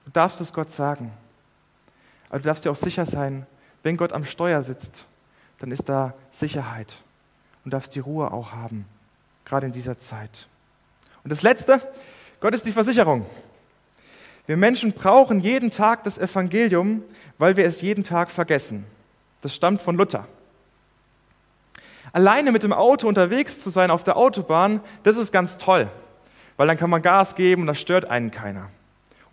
Du 0.06 0.12
darfst 0.12 0.40
es 0.40 0.54
Gott 0.54 0.70
sagen. 0.70 1.12
Aber 2.30 2.38
du 2.38 2.44
darfst 2.44 2.64
dir 2.64 2.70
auch 2.70 2.76
sicher 2.76 3.04
sein, 3.04 3.46
wenn 3.82 3.96
Gott 3.96 4.12
am 4.12 4.24
Steuer 4.24 4.62
sitzt, 4.62 5.06
dann 5.58 5.70
ist 5.70 5.88
da 5.88 6.14
Sicherheit 6.30 7.02
und 7.64 7.74
darfst 7.74 7.94
die 7.94 8.00
Ruhe 8.00 8.32
auch 8.32 8.52
haben, 8.52 8.86
gerade 9.44 9.66
in 9.66 9.72
dieser 9.72 9.98
Zeit. 9.98 10.48
Und 11.22 11.30
das 11.30 11.42
Letzte, 11.42 11.80
Gott 12.40 12.54
ist 12.54 12.66
die 12.66 12.72
Versicherung. 12.72 13.26
Wir 14.46 14.56
Menschen 14.56 14.92
brauchen 14.92 15.40
jeden 15.40 15.70
Tag 15.70 16.04
das 16.04 16.18
Evangelium, 16.18 17.02
weil 17.38 17.56
wir 17.56 17.64
es 17.64 17.80
jeden 17.80 18.04
Tag 18.04 18.30
vergessen. 18.30 18.86
Das 19.42 19.54
stammt 19.54 19.80
von 19.80 19.96
Luther. 19.96 20.26
Alleine 22.12 22.52
mit 22.52 22.62
dem 22.62 22.72
Auto 22.72 23.08
unterwegs 23.08 23.60
zu 23.60 23.70
sein 23.70 23.90
auf 23.90 24.04
der 24.04 24.16
Autobahn, 24.16 24.80
das 25.02 25.16
ist 25.16 25.32
ganz 25.32 25.58
toll, 25.58 25.90
weil 26.56 26.68
dann 26.68 26.76
kann 26.76 26.90
man 26.90 27.02
Gas 27.02 27.34
geben 27.34 27.62
und 27.62 27.66
das 27.66 27.80
stört 27.80 28.04
einen 28.04 28.30
keiner. 28.30 28.70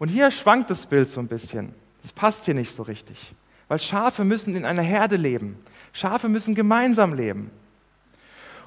Und 0.03 0.09
hier 0.09 0.31
schwankt 0.31 0.69
das 0.69 0.85
Bild 0.85 1.09
so 1.09 1.21
ein 1.21 1.29
bisschen. 1.29 1.73
Das 2.01 2.11
passt 2.11 2.43
hier 2.43 2.53
nicht 2.53 2.73
so 2.73 2.83
richtig, 2.83 3.33
weil 3.69 3.79
Schafe 3.79 4.25
müssen 4.25 4.53
in 4.53 4.65
einer 4.65 4.81
Herde 4.81 5.15
leben. 5.15 5.57
Schafe 5.93 6.27
müssen 6.27 6.55
gemeinsam 6.55 7.13
leben. 7.13 7.51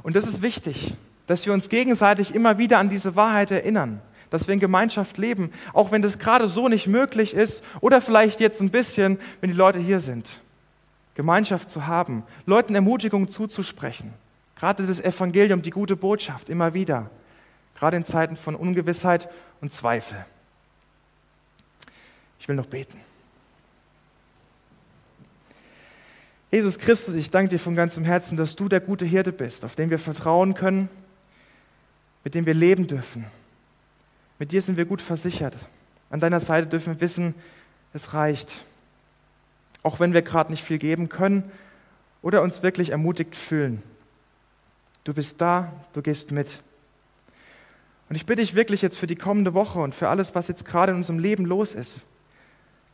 Und 0.03 0.16
das 0.16 0.27
ist 0.27 0.40
wichtig, 0.40 0.94
dass 1.27 1.44
wir 1.44 1.53
uns 1.53 1.68
gegenseitig 1.68 2.35
immer 2.35 2.57
wieder 2.57 2.79
an 2.79 2.88
diese 2.88 3.16
Wahrheit 3.16 3.51
erinnern, 3.51 4.01
dass 4.31 4.49
wir 4.49 4.55
in 4.55 4.61
Gemeinschaft 4.61 5.18
leben, 5.18 5.53
auch 5.75 5.90
wenn 5.90 6.01
das 6.01 6.18
gerade 6.18 6.49
so 6.49 6.68
nicht 6.70 6.87
möglich 6.87 7.35
ist 7.35 7.62
oder 7.83 8.01
vielleicht 8.01 8.40
jetzt 8.40 8.62
ein 8.62 8.70
bisschen, 8.70 9.18
wenn 9.42 9.51
die 9.51 9.57
Leute 9.57 9.79
hier 9.79 10.01
sind. 10.01 10.40
Gemeinschaft 11.16 11.68
zu 11.68 11.87
haben, 11.87 12.22
Leuten 12.46 12.75
Ermutigung 12.75 13.29
zuzusprechen. 13.29 14.14
Gerade 14.59 14.87
das 14.87 15.01
Evangelium, 15.01 15.61
die 15.61 15.68
gute 15.68 15.96
Botschaft, 15.96 16.49
immer 16.49 16.72
wieder. 16.72 17.11
Gerade 17.75 17.99
in 17.99 18.07
Zeiten 18.07 18.37
von 18.37 18.55
Ungewissheit 18.55 19.29
und 19.61 19.70
Zweifel. 19.70 20.25
Ich 22.46 22.48
will 22.48 22.54
noch 22.54 22.66
beten. 22.66 22.96
Jesus 26.52 26.78
Christus, 26.78 27.16
ich 27.16 27.32
danke 27.32 27.50
dir 27.50 27.59
von 27.59 27.74
ganzem 27.74 28.04
Herzen, 28.04 28.37
dass 28.37 28.54
du 28.54 28.68
der 28.68 28.78
gute 28.78 29.04
Hirte 29.04 29.32
bist, 29.32 29.64
auf 29.64 29.74
den 29.74 29.90
wir 29.90 29.98
vertrauen 29.98 30.54
können, 30.54 30.88
mit 32.22 32.37
dem 32.37 32.46
wir 32.46 32.54
leben 32.54 32.87
dürfen. 32.87 33.24
Mit 34.38 34.52
dir 34.52 34.62
sind 34.62 34.76
wir 34.76 34.85
gut 34.85 35.02
versichert. 35.02 35.56
An 36.09 36.20
deiner 36.20 36.38
Seite 36.38 36.68
dürfen 36.68 36.94
wir 36.94 37.00
wissen, 37.00 37.35
es 37.92 38.14
reicht 38.14 38.64
auch 39.82 39.98
wenn 39.98 40.12
wir 40.12 40.22
gerade 40.22 40.52
nicht 40.52 40.62
viel 40.62 40.78
geben 40.78 41.09
können 41.09 41.50
oder 42.22 42.42
uns 42.42 42.62
wirklich 42.62 42.90
ermutigt 42.90 43.35
fühlen. 43.35 43.82
Du 45.02 45.14
bist 45.14 45.40
da, 45.40 45.72
du 45.94 46.00
gehst 46.00 46.30
mit. 46.30 46.61
Und 48.09 48.14
ich 48.14 48.24
bitte 48.24 48.42
dich 48.42 48.54
wirklich 48.54 48.82
jetzt 48.82 48.98
für 48.98 49.09
die 49.09 49.16
kommende 49.16 49.52
Woche 49.52 49.80
und 49.80 49.96
für 49.96 50.11
alles, 50.11 50.37
was 50.37 50.46
jetzt 50.46 50.64
gerade 50.64 50.92
in 50.92 50.96
unserem 50.96 51.18
Leben 51.18 51.44
los 51.44 51.74
ist, 51.74 52.06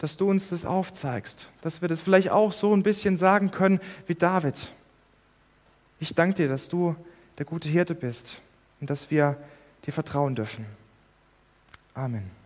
dass 0.03 0.17
du 0.17 0.29
uns 0.29 0.51
das 0.51 0.67
aufzeigst, 0.67 1.49
dass 1.61 1.81
wir 1.81 1.87
das 1.87 2.01
vielleicht 2.01 2.31
auch 2.31 2.53
so 2.53 2.75
ein 2.75 2.83
bisschen 2.83 3.17
sagen 3.17 3.53
können 3.53 3.81
wie 4.09 4.17
David. 4.17 4.73
Ich 6.01 6.13
danke 6.17 6.35
dir, 6.35 6.49
dass 6.49 6.69
du 6.69 6.97
der 7.39 7.47
gute 7.47 7.69
Hirte 7.69 7.95
bist 7.95 8.43
und 8.81 8.91
dass 8.91 9.13
wir 9.13 9.37
dir 9.87 9.93
vertrauen 9.93 10.35
dürfen. 10.35 10.67
Amen. 11.95 12.42